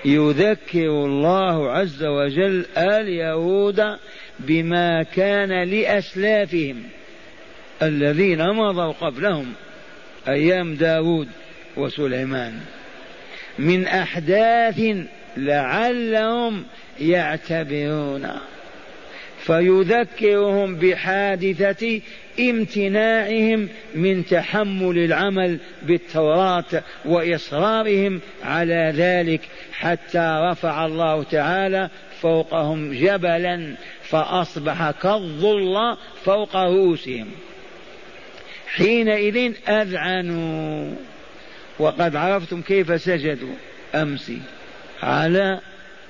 يذكر 0.05 1.05
الله 1.05 1.71
عز 1.71 2.03
وجل 2.03 2.65
اليهود 2.77 3.97
بما 4.39 5.03
كان 5.03 5.63
لأسلافهم 5.63 6.83
الذين 7.81 8.49
مضوا 8.49 8.91
قبلهم 8.91 9.53
أيام 10.27 10.75
داود 10.75 11.27
وسليمان. 11.77 12.59
من 13.59 13.87
أحداث 13.87 14.81
لعلهم 15.37 16.63
يعتبرون. 16.99 18.29
فيذكرهم 19.43 20.75
بحادثة 20.75 22.01
امتناعهم 22.39 23.69
من 23.95 24.25
تحمل 24.25 24.97
العمل 24.97 25.59
بالتوراة 25.83 26.83
وإصرارهم 27.05 28.21
على 28.43 28.93
ذلك 28.95 29.41
حتى 29.73 30.39
رفع 30.51 30.85
الله 30.85 31.23
تعالى 31.23 31.89
فوقهم 32.21 32.93
جبلا 32.93 33.75
فأصبح 34.03 34.91
كالظل 34.91 35.97
فوق 36.25 36.55
رؤوسهم. 36.55 37.27
حينئذ 38.67 39.53
أذعنوا. 39.69 40.95
وقد 41.79 42.15
عرفتم 42.15 42.61
كيف 42.61 43.01
سجدوا 43.01 43.55
أمس 43.95 44.31
على 45.01 45.59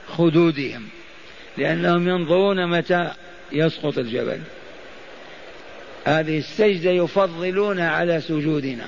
خدودهم. 0.07 0.87
لأنهم 1.57 2.07
ينظرون 2.07 2.67
متى 2.67 3.11
يسقط 3.51 3.97
الجبل. 3.97 4.39
هذه 6.05 6.37
السجدة 6.37 6.91
يفضلون 6.91 7.79
على 7.79 8.21
سجودنا. 8.21 8.87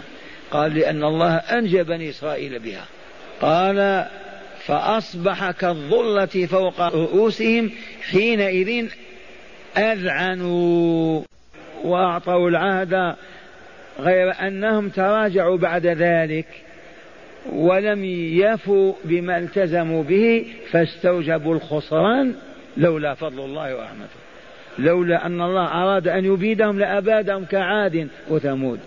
قال 0.51 0.75
لأن 0.75 1.03
الله 1.03 1.35
أنجى 1.35 1.83
بني 1.83 2.09
إسرائيل 2.09 2.59
بها. 2.59 2.85
قال 3.41 4.05
فأصبح 4.65 5.51
كالظلة 5.51 6.45
فوق 6.45 6.81
رؤوسهم 6.81 7.71
حينئذ 8.11 8.87
أذعنوا. 9.77 11.23
وأعطوا 11.83 12.49
العهد 12.49 13.15
غير 13.99 14.47
أنهم 14.47 14.89
تراجعوا 14.89 15.57
بعد 15.57 15.85
ذلك 15.85 16.45
ولم 17.51 18.05
يفوا 18.33 18.93
بما 19.03 19.37
التزموا 19.37 20.03
به 20.03 20.45
فاستوجبوا 20.71 21.55
الخسران 21.55 22.35
لولا 22.77 23.13
فضل 23.13 23.39
الله 23.39 23.75
ورحمته. 23.75 24.19
لولا 24.79 25.25
أن 25.25 25.41
الله 25.41 25.65
أراد 25.65 26.07
أن 26.07 26.25
يبيدهم 26.25 26.79
لأبادهم 26.79 27.45
كعاد 27.45 28.07
وثمود. 28.29 28.79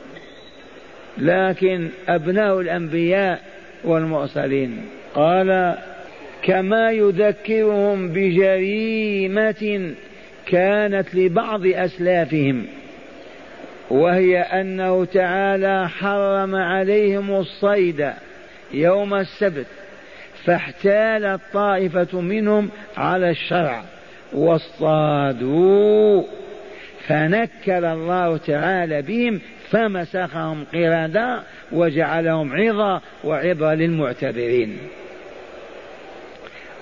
لكن 1.19 1.89
أبناء 2.09 2.61
الأنبياء 2.61 3.43
والمرسلين. 3.85 4.87
قال 5.15 5.75
كما 6.43 6.91
يذكرهم 6.91 8.09
بجريمة 8.09 9.93
كانت 10.47 11.15
لبعض 11.15 11.67
أسلافهم. 11.67 12.67
وهي 13.91 14.39
أنه 14.39 15.05
تعالى 15.05 15.89
حرم 15.89 16.55
عليهم 16.55 17.31
الصيد 17.31 18.11
يوم 18.73 19.15
السبت. 19.15 19.67
فاحتالت 20.49 21.41
طائفة 21.53 22.21
منهم 22.21 22.71
على 22.97 23.31
الشرع. 23.31 23.83
واصطادوا. 24.33 26.23
فنكل 27.07 27.85
الله 27.85 28.37
تعالى 28.37 29.03
بهم 29.03 29.41
فمسخهم 29.71 30.65
قردا 30.75 31.43
وجعلهم 31.73 32.53
عظة 32.53 33.01
وعظة 33.25 33.75
للمعتبرين. 33.75 34.79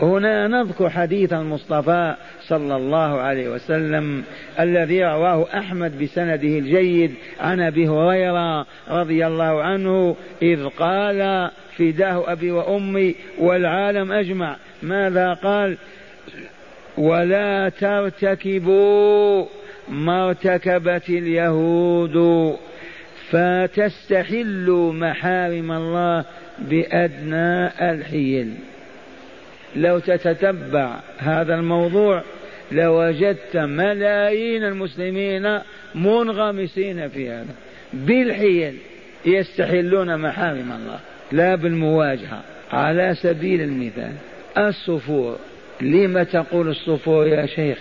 هنا 0.02 0.48
نذكر 0.48 0.90
حديث 0.90 1.32
المصطفى 1.32 2.14
صلى 2.48 2.76
الله 2.76 3.20
عليه 3.20 3.48
وسلم 3.48 4.24
الذي 4.60 5.04
رواه 5.04 5.46
أحمد 5.58 6.02
بسنده 6.02 6.58
الجيد 6.58 7.14
عن 7.40 7.60
أبي 7.60 7.88
هريرة 7.88 8.66
رضي 8.88 9.26
الله 9.26 9.62
عنه 9.62 10.16
إذ 10.42 10.66
قال 10.66 11.50
فداه 11.78 12.32
أبي 12.32 12.50
وأمي 12.50 13.14
والعالم 13.38 14.12
أجمع. 14.12 14.56
ماذا 14.82 15.32
قال؟ 15.32 15.76
ولا 16.98 17.68
ترتكبوا 17.68 19.46
ما 19.88 20.28
ارتكبت 20.28 21.08
اليهود 21.08 22.56
فتستحلوا 23.30 24.92
محارم 24.92 25.72
الله 25.72 26.24
بأدنى 26.58 27.66
الحيل. 27.90 28.54
لو 29.76 29.98
تتتبع 29.98 30.96
هذا 31.18 31.54
الموضوع 31.54 32.22
لوجدت 32.72 33.56
ملايين 33.56 34.64
المسلمين 34.64 35.58
منغمسين 35.94 37.08
في 37.08 37.30
هذا. 37.30 37.54
بالحيل 37.92 38.76
يستحلون 39.24 40.16
محارم 40.16 40.72
الله 40.72 40.98
لا 41.32 41.54
بالمواجهة. 41.54 42.42
على 42.72 43.14
سبيل 43.22 43.60
المثال 43.60 44.12
الصفور 44.58 45.36
لم 45.80 46.22
تقول 46.22 46.68
الصفور 46.68 47.26
يا 47.26 47.46
شيخ؟ 47.46 47.78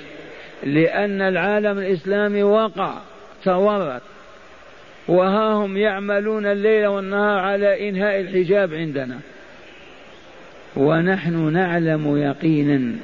لأن 0.63 1.21
العالم 1.21 1.77
الإسلامي 1.77 2.43
وقع 2.43 2.93
تورط. 3.43 4.01
وها 5.07 5.53
هم 5.53 5.77
يعملون 5.77 6.45
الليل 6.45 6.87
والنهار 6.87 7.39
على 7.39 7.89
إنهاء 7.89 8.19
الحجاب 8.19 8.73
عندنا. 8.73 9.19
ونحن 10.77 11.53
نعلم 11.53 12.17
يقينا 12.17 12.95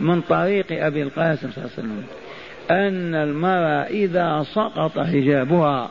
من 0.00 0.20
طريق 0.20 0.84
أبي 0.84 1.02
القاسم 1.02 1.50
صلى 1.50 1.64
الله 1.64 1.70
عليه 1.78 1.88
وسلم 1.88 2.04
أن 2.70 3.14
المرأة 3.14 3.82
إذا 3.82 4.44
سقط 4.54 4.98
حجابها 4.98 5.90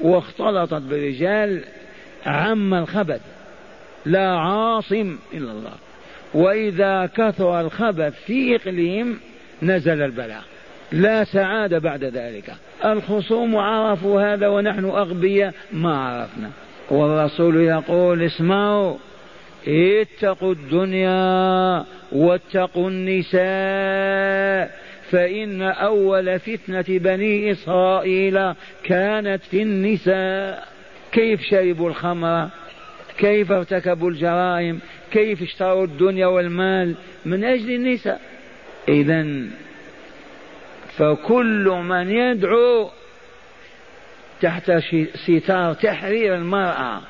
واختلطت 0.00 0.82
برجال 0.82 1.64
عم 2.26 2.74
الخبث 2.74 3.20
لا 4.06 4.28
عاصم 4.28 5.18
إلا 5.34 5.52
الله. 5.52 5.72
وإذا 6.34 7.06
كثر 7.06 7.60
الخبث 7.60 8.14
في 8.26 8.56
إقليم 8.56 9.20
نزل 9.62 10.02
البلاء. 10.02 10.42
لا 10.92 11.24
سعادة 11.24 11.78
بعد 11.78 12.04
ذلك. 12.04 12.54
الخصوم 12.84 13.56
عرفوا 13.56 14.34
هذا 14.34 14.48
ونحن 14.48 14.84
أغبياء 14.84 15.54
ما 15.72 15.96
عرفنا. 15.96 16.50
والرسول 16.90 17.56
يقول 17.56 18.22
اسمعوا 18.22 18.96
اتقوا 19.68 20.52
الدنيا 20.52 21.84
واتقوا 22.12 22.90
النساء 22.90 24.80
فإن 25.10 25.62
أول 25.62 26.38
فتنة 26.38 26.84
بني 26.88 27.50
إسرائيل 27.50 28.52
كانت 28.84 29.42
في 29.50 29.62
النساء. 29.62 30.68
كيف 31.12 31.42
شربوا 31.42 31.88
الخمر؟ 31.88 32.48
كيف 33.18 33.52
ارتكبوا 33.52 34.10
الجرائم؟ 34.10 34.80
كيف 35.12 35.42
اشتروا 35.42 35.84
الدنيا 35.84 36.26
والمال؟ 36.26 36.94
من 37.24 37.44
أجل 37.44 37.70
النساء. 37.70 38.20
إذا 38.88 39.26
فكل 40.96 41.82
من 41.84 42.10
يدعو 42.10 42.90
تحت 44.40 44.72
ستار 45.14 45.74
تحرير 45.74 46.34
المرأة 46.34 47.00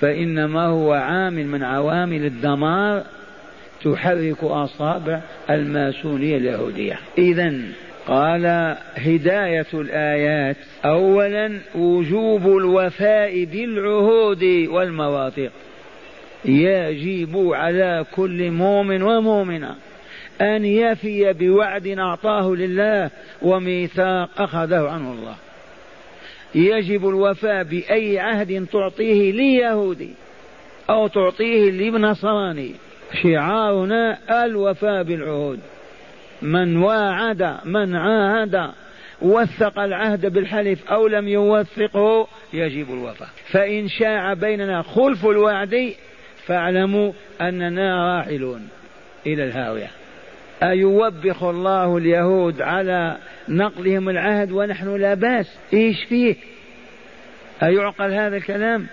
فإنما 0.00 0.66
هو 0.66 0.92
عامل 0.92 1.46
من 1.46 1.62
عوامل 1.62 2.24
الدمار 2.24 3.02
تحرك 3.84 4.44
أصابع 4.44 5.20
الماسونية 5.50 6.36
اليهودية. 6.36 6.98
إذا 7.18 7.54
قال 8.06 8.76
هداية 8.94 9.66
الآيات. 9.74 10.56
أولا 10.84 11.58
وجوب 11.74 12.46
الوفاء 12.46 13.44
بالعهود 13.44 14.44
والمواثيق. 14.68 15.52
يجب 16.44 17.50
على 17.52 18.04
كل 18.14 18.50
مؤمن 18.50 19.02
ومؤمنة 19.02 19.74
أن 20.40 20.64
يفي 20.64 21.32
بوعد 21.32 21.86
أعطاه 21.86 22.54
لله 22.54 23.10
وميثاق 23.42 24.28
أخذه 24.38 24.88
عنه 24.88 25.12
الله. 25.12 25.34
يجب 26.56 27.08
الوفاء 27.08 27.62
بأي 27.62 28.18
عهد 28.18 28.66
تعطيه 28.72 29.32
ليهودي 29.32 30.10
أو 30.90 31.06
تعطيه 31.06 31.70
لنصراني. 31.70 32.74
شعارنا 33.22 34.18
الوفاء 34.44 35.02
بالعهود. 35.02 35.60
من 36.42 36.76
واعد 36.76 37.56
من 37.64 37.96
عاهد 37.96 38.70
وثق 39.22 39.78
العهد 39.78 40.26
بالحلف 40.26 40.90
أو 40.92 41.06
لم 41.06 41.28
يوثقه 41.28 42.28
يجب 42.52 42.90
الوفاء. 42.90 43.28
فإن 43.46 43.88
شاع 43.88 44.34
بيننا 44.34 44.82
خلف 44.82 45.26
الوعد 45.26 45.92
فاعلموا 46.46 47.12
أننا 47.40 48.16
راحلون 48.16 48.68
إلى 49.26 49.44
الهاوية. 49.44 49.90
أيوبخ 50.62 51.42
الله 51.42 51.96
اليهود 51.96 52.62
على 52.62 53.16
نقضهم 53.48 54.08
العهد 54.08 54.52
ونحن 54.52 54.96
لا 54.96 55.14
بأس. 55.14 55.58
إيش 55.72 56.04
فيه؟ 56.04 56.36
أيعقل 57.62 58.12
هذا 58.12 58.36
الكلام؟ 58.36 58.86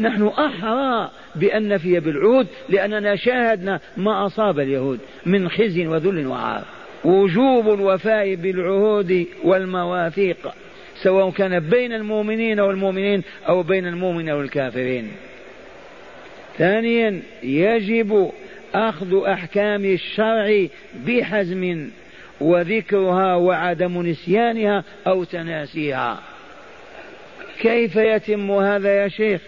نحن 0.00 0.26
أحرى 0.26 1.10
بأن 1.34 1.68
نفي 1.68 2.00
بالعهود 2.00 2.46
لأننا 2.68 3.16
شاهدنا 3.16 3.80
ما 3.96 4.26
أصاب 4.26 4.60
اليهود 4.60 5.00
من 5.26 5.48
خزي 5.48 5.86
وذل 5.86 6.26
وعار. 6.26 6.64
وجوب 7.04 7.74
الوفاء 7.74 8.34
بالعهود 8.34 9.26
والمواثيق 9.44 10.54
سواء 11.02 11.30
كان 11.30 11.60
بين 11.60 11.92
المؤمنين 11.92 12.60
والمؤمنين 12.60 13.22
أو 13.48 13.62
بين 13.62 13.86
المؤمن 13.86 14.30
والكافرين. 14.30 15.12
ثانيا 16.58 17.22
يجب 17.42 18.30
أخذ 18.74 19.24
أحكام 19.26 19.84
الشرع 19.84 20.66
بحزم 21.06 21.88
وذكرها 22.40 23.34
وعدم 23.34 24.02
نسيانها 24.02 24.84
أو 25.06 25.24
تناسيها. 25.24 26.20
كيف 27.60 27.96
يتم 27.96 28.50
هذا 28.50 28.94
يا 28.94 29.08
شيخ؟ 29.08 29.40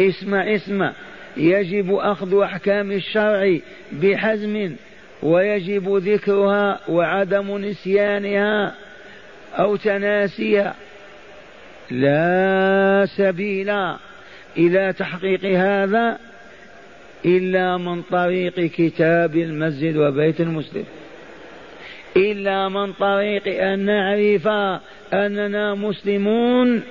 اسمع 0.00 0.54
اسمع. 0.54 0.92
يجب 1.36 1.94
أخذ 1.94 2.40
أحكام 2.42 2.92
الشرع 2.92 3.58
بحزم 3.92 4.76
ويجب 5.22 5.96
ذكرها 5.96 6.80
وعدم 6.88 7.58
نسيانها 7.58 8.74
أو 9.58 9.76
تناسيها. 9.76 10.74
لا 11.90 13.06
سبيل 13.16 13.70
إلى 14.56 14.92
تحقيق 14.92 15.44
هذا 15.44 16.29
إلا 17.24 17.76
من 17.76 18.02
طريق 18.02 18.54
كتاب 18.54 19.36
المسجد 19.36 19.96
وبيت 19.96 20.40
المسلم. 20.40 20.84
إلا 22.16 22.68
من 22.68 22.92
طريق 22.92 23.62
أن 23.62 23.78
نعرف 23.78 24.48
أننا 25.12 25.74
مسلمون 25.74 26.82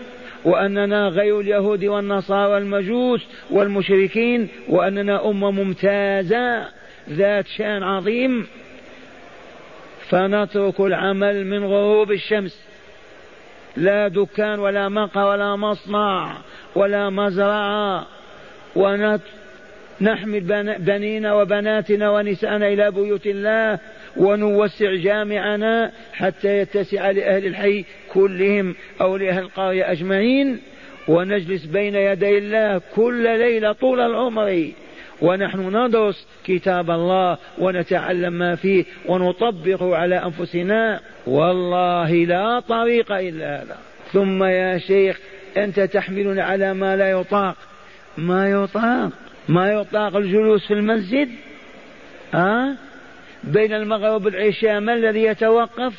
وأننا 0.45 1.07
غير 1.07 1.39
اليهود 1.39 1.85
والنصارى 1.85 2.53
والمجوس 2.53 3.25
والمشركين 3.49 4.47
وأننا 4.69 5.29
أمة 5.29 5.51
ممتازة 5.51 6.65
ذات 7.09 7.47
شأن 7.47 7.83
عظيم. 7.83 8.47
فنترك 10.09 10.79
العمل 10.79 11.45
من 11.47 11.65
غروب 11.65 12.11
الشمس. 12.11 12.63
لا 13.77 14.07
دكان 14.07 14.59
ولا 14.59 14.89
مقهى 14.89 15.23
ولا 15.23 15.55
مصنع 15.55 16.37
ولا 16.75 17.09
مزرعة 17.09 18.05
ونحمل 20.01 20.39
بنينا 20.79 21.33
وبناتنا 21.33 22.11
ونساءنا 22.11 22.67
إلى 22.67 22.91
بيوت 22.91 23.27
الله 23.27 23.79
ونوسع 24.17 24.95
جامعنا 24.95 25.91
حتى 26.13 26.57
يتسع 26.59 27.11
لأهل 27.11 27.45
الحي 27.45 27.85
كلهم 28.13 28.75
أو 29.01 29.17
لأهل 29.17 29.43
القرية 29.43 29.91
أجمعين. 29.91 30.59
ونجلس 31.07 31.65
بين 31.65 31.95
يدي 31.95 32.37
الله 32.37 32.81
كل 32.95 33.23
ليلة 33.23 33.71
طول 33.71 33.99
العمر. 33.99 34.71
ونحن 35.21 35.77
ندرس 35.77 36.27
كتاب 36.45 36.91
الله 36.91 37.37
ونتعلم 37.57 38.33
ما 38.33 38.55
فيه 38.55 38.85
ونطبقه 39.05 39.95
على 39.95 40.15
أنفسنا. 40.15 40.99
والله 41.27 42.11
لا 42.11 42.59
طريق 42.59 43.11
إلا 43.11 43.61
هذا. 43.61 43.77
ثم 44.13 44.43
يا 44.43 44.77
شيخ 44.77 45.19
أنت 45.57 45.79
تحملنا 45.79 46.43
على 46.43 46.73
ما 46.73 46.95
لا 46.95 47.11
يطاق. 47.11 47.55
ما 48.17 48.49
يطاق؟ 48.49 49.09
ما 49.49 49.71
يطاق 49.71 50.15
الجلوس 50.15 50.67
في 50.67 50.73
المسجد؟ 50.73 51.29
أه؟ 52.33 52.75
بين 53.43 53.73
المغرب 53.73 54.25
والعشاء 54.25 54.79
ما 54.79 54.93
الذي 54.93 55.23
يتوقف؟ 55.23 55.93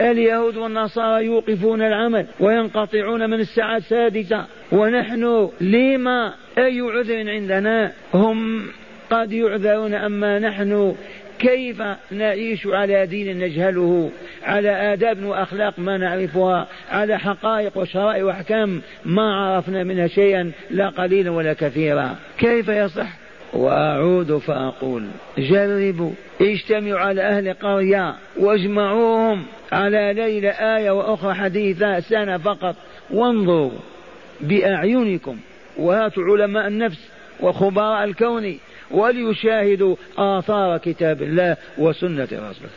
اليهود 0.00 0.56
والنصارى 0.56 1.24
يوقفون 1.24 1.82
العمل 1.82 2.26
وينقطعون 2.40 3.30
من 3.30 3.40
الساعة 3.40 3.76
السادسة. 3.76 4.46
ونحن 4.72 5.50
لما 5.60 6.34
أي 6.58 6.80
عذر 6.80 7.30
عندنا؟ 7.30 7.92
هم 8.14 8.66
قد 9.10 9.32
يعذرون 9.32 9.94
أما 9.94 10.38
نحن 10.38 10.94
كيف 11.38 11.82
نعيش 12.10 12.66
على 12.66 13.06
دين 13.06 13.38
نجهله؟ 13.38 14.10
على 14.42 14.92
آداب 14.92 15.24
وأخلاق 15.24 15.78
ما 15.78 15.98
نعرفها؟ 15.98 16.66
على 16.90 17.18
حقائق 17.18 17.78
وشرائع 17.78 18.24
وأحكام 18.24 18.82
ما 19.04 19.34
عرفنا 19.34 19.84
منها 19.84 20.06
شيئا 20.06 20.52
لا 20.70 20.88
قليلا 20.88 21.30
ولا 21.30 21.52
كثيرا. 21.52 22.16
كيف 22.38 22.68
يصح؟ 22.68 23.08
وأعود 23.52 24.38
فأقول 24.38 25.06
جربوا 25.38 26.12
اجتمعوا 26.40 26.98
على 26.98 27.22
أهل 27.22 27.54
قرية 27.54 28.14
واجمعوهم 28.38 29.44
على 29.72 30.12
ليلة 30.16 30.50
آية 30.50 30.90
وأخرى 30.90 31.34
حديثة 31.34 32.00
سنة 32.00 32.38
فقط. 32.38 32.76
وانظروا 33.10 33.70
بأعينكم 34.40 35.36
وهاتوا 35.76 36.24
علماء 36.24 36.66
النفس 36.66 37.08
وخبراء 37.40 38.04
الكون 38.04 38.58
وليشاهدوا 38.90 39.96
آثار 40.18 40.78
كتاب 40.78 41.22
الله 41.22 41.56
وسنة 41.78 42.24
رسوله. 42.24 42.70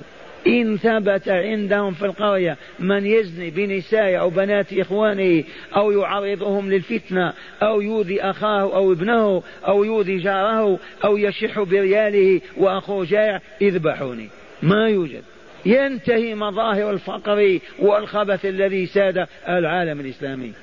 إن 0.47 0.77
ثبت 0.77 1.29
عندهم 1.29 1.93
في 1.93 2.05
القرية 2.05 2.57
من 2.79 3.05
يزني 3.05 3.49
بنساء 3.49 4.19
أو 4.19 4.29
بنات 4.29 4.73
إخوانه 4.73 5.43
أو 5.75 5.91
يعرضهم 5.91 6.71
للفتنة 6.71 7.33
أو 7.61 7.81
يؤذي 7.81 8.21
أخاه 8.21 8.61
أو 8.61 8.91
ابنه 8.91 9.43
أو 9.67 9.83
يؤذي 9.83 10.17
جاره 10.17 10.79
أو 11.03 11.17
يشح 11.17 11.59
برياله 11.59 12.41
وأخوه 12.57 13.05
جائع 13.05 13.41
اذبحوني. 13.61 14.29
ما 14.61 14.89
يوجد. 14.89 15.23
ينتهي 15.65 16.35
مظاهر 16.35 16.91
الفقر 16.91 17.59
والخبث 17.79 18.45
الذي 18.45 18.85
ساد 18.85 19.27
العالم 19.47 19.99
الإسلامي. 19.99 20.53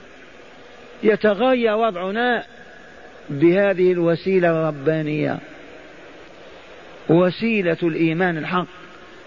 يتغير 1.03 1.77
وضعنا 1.77 2.45
بهذه 3.31 3.93
الوسيلة 3.93 4.51
الربانية. 4.51 5.39
وسيلة 7.09 7.77
الإيمان 7.83 8.39
الحق. 8.39 8.67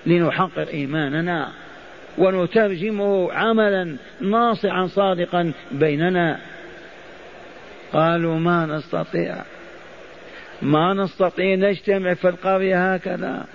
لنحقق 0.06 0.68
إيماننا. 0.70 1.50
ونترجمه 2.18 3.34
عملا 3.34 3.96
ناصعا 4.22 4.88
صادقا 4.88 5.52
بيننا. 5.72 6.40
قالوا 7.94 8.40
ما 8.40 8.66
نستطيع. 8.66 9.36
ما 10.62 10.94
نستطيع 10.94 11.56
نجتمع 11.56 12.14
في 12.14 12.30
القرية 12.30 12.94
هكذا. 12.94 13.46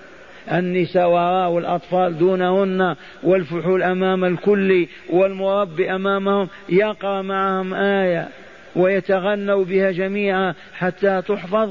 النساء 0.51 1.09
وراء 1.09 1.49
والأطفال 1.49 2.17
دونهن 2.17 2.95
والفحول 3.23 3.83
أمام 3.83 4.25
الكل 4.25 4.87
والمربي 5.09 5.95
أمامهم. 5.95 6.49
يقرأ 6.69 7.21
معهم 7.21 7.73
آية. 7.73 8.27
ويتغنوا 8.75 9.65
بها 9.65 9.91
جميعا 9.91 10.53
حتى 10.73 11.21
تحفظ. 11.27 11.69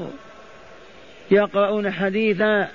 يقرؤون 1.31 1.91
حديثا 1.91 2.67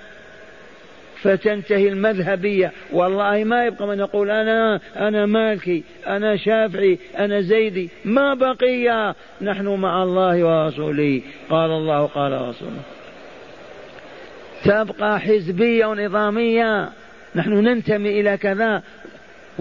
فتنتهي 1.23 1.89
المذهبية. 1.89 2.73
والله 2.93 3.45
ما 3.45 3.67
يبقى 3.67 3.87
من 3.87 3.99
يقول 3.99 4.31
أنا 4.31 4.81
أنا 4.97 5.27
مالكي 5.27 5.83
أنا 6.07 6.37
شافعي 6.37 6.99
أنا 7.19 7.41
زيدي. 7.41 7.91
ما 8.05 8.35
بقي 8.35 9.15
نحن 9.43 9.69
مع 9.69 10.03
الله 10.03 10.45
ورسوله. 10.45 11.23
قال 11.51 11.71
الله 11.71 12.07
قال 12.07 12.33
رسوله. 12.33 12.83
تبقى 14.65 15.21
حزبية 15.21 15.87
ونظامية. 15.87 16.89
نحن 17.35 17.53
ننتمي 17.53 18.21
إلى 18.21 18.37
كذا. 18.37 18.83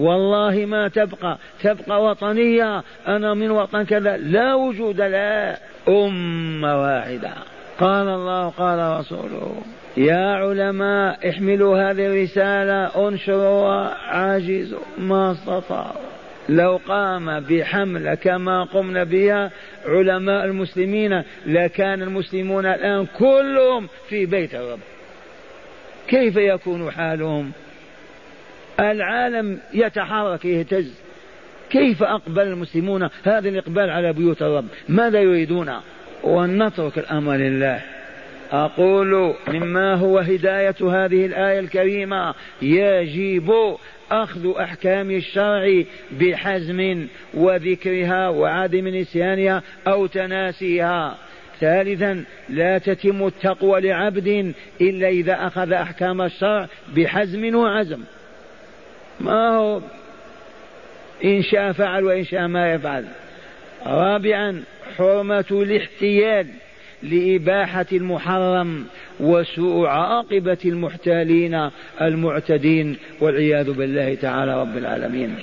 والله 0.00 0.66
ما 0.66 0.88
تبقى 0.88 1.38
تبقى 1.62 2.04
وطنية 2.04 2.82
أنا 3.08 3.34
من 3.34 3.50
وطن 3.50 3.82
كذا 3.82 4.16
لا 4.16 4.54
وجود 4.54 5.00
لها 5.00 5.58
أمة 5.88 6.82
واحدة. 6.82 7.32
قال 7.80 8.08
الله 8.08 8.48
قال 8.48 9.00
رسوله 9.00 9.54
يا 9.96 10.34
علماء 10.34 11.28
احملوا 11.28 11.78
هذه 11.78 12.06
الرسالة 12.06 13.08
انشروها 13.08 13.94
عاجز 13.94 14.76
ما 14.98 15.32
استطاعوا. 15.32 16.10
لو 16.48 16.80
قام 16.88 17.40
بحملة 17.40 18.14
كما 18.14 18.64
قمنا 18.64 19.04
بها 19.04 19.50
علماء 19.86 20.44
المسلمين 20.44 21.22
لكان 21.46 22.02
المسلمون 22.02 22.66
الآن 22.66 23.06
كلهم 23.18 23.88
في 24.08 24.26
بيت 24.26 24.54
الرب. 24.54 24.80
كيف 26.08 26.36
يكون 26.36 26.90
حالهم؟ 26.90 27.52
العالم 28.80 29.58
يتحرك 29.74 30.44
يهتز. 30.44 30.92
كيف 31.70 32.02
أقبل 32.02 32.42
المسلمون 32.42 33.08
هذا 33.24 33.48
الإقبال 33.48 33.90
على 33.90 34.12
بيوت 34.12 34.42
الرب؟ 34.42 34.66
ماذا 34.88 35.20
يريدون؟ 35.20 35.72
ونترك 36.22 36.98
الأمر 36.98 37.36
لله. 37.36 37.82
أقول 38.52 39.34
مما 39.48 39.94
هو 39.94 40.18
هداية 40.18 40.74
هذه 40.80 41.26
الآية 41.26 41.58
الكريمة. 41.60 42.34
يجب 42.62 43.76
أخذ 44.10 44.52
أحكام 44.60 45.10
الشرع 45.10 45.82
بحزم 46.20 47.06
وذكرها 47.34 48.28
وعدم 48.28 48.88
نسيانها 48.88 49.62
أو 49.86 50.06
تناسيها. 50.06 51.16
ثالثا 51.60 52.24
لا 52.48 52.78
تتم 52.78 53.26
التقوى 53.26 53.80
لعبد 53.80 54.54
إلا 54.80 55.08
إذا 55.08 55.46
أخذ 55.46 55.72
أحكام 55.72 56.22
الشرع 56.22 56.68
بحزم 56.96 57.54
وعزم. 57.54 58.00
ما 59.20 59.48
هو 59.48 59.80
إن 61.24 61.42
شاء 61.42 61.72
فعل 61.72 62.04
وإن 62.04 62.24
شاء 62.24 62.46
ما 62.46 62.72
يفعل. 62.72 63.04
رابعا 63.86 64.62
حرمة 64.98 65.44
الاحتيال 65.50 66.46
لإباحة 67.02 67.86
المحرم 67.92 68.86
وسوء 69.20 69.86
عاقبة 69.86 70.58
المحتالين 70.64 71.70
المعتدين 72.00 72.96
والعياذ 73.20 73.72
بالله 73.72 74.14
تعالى 74.14 74.60
رب 74.60 74.76
العالمين. 74.76 75.34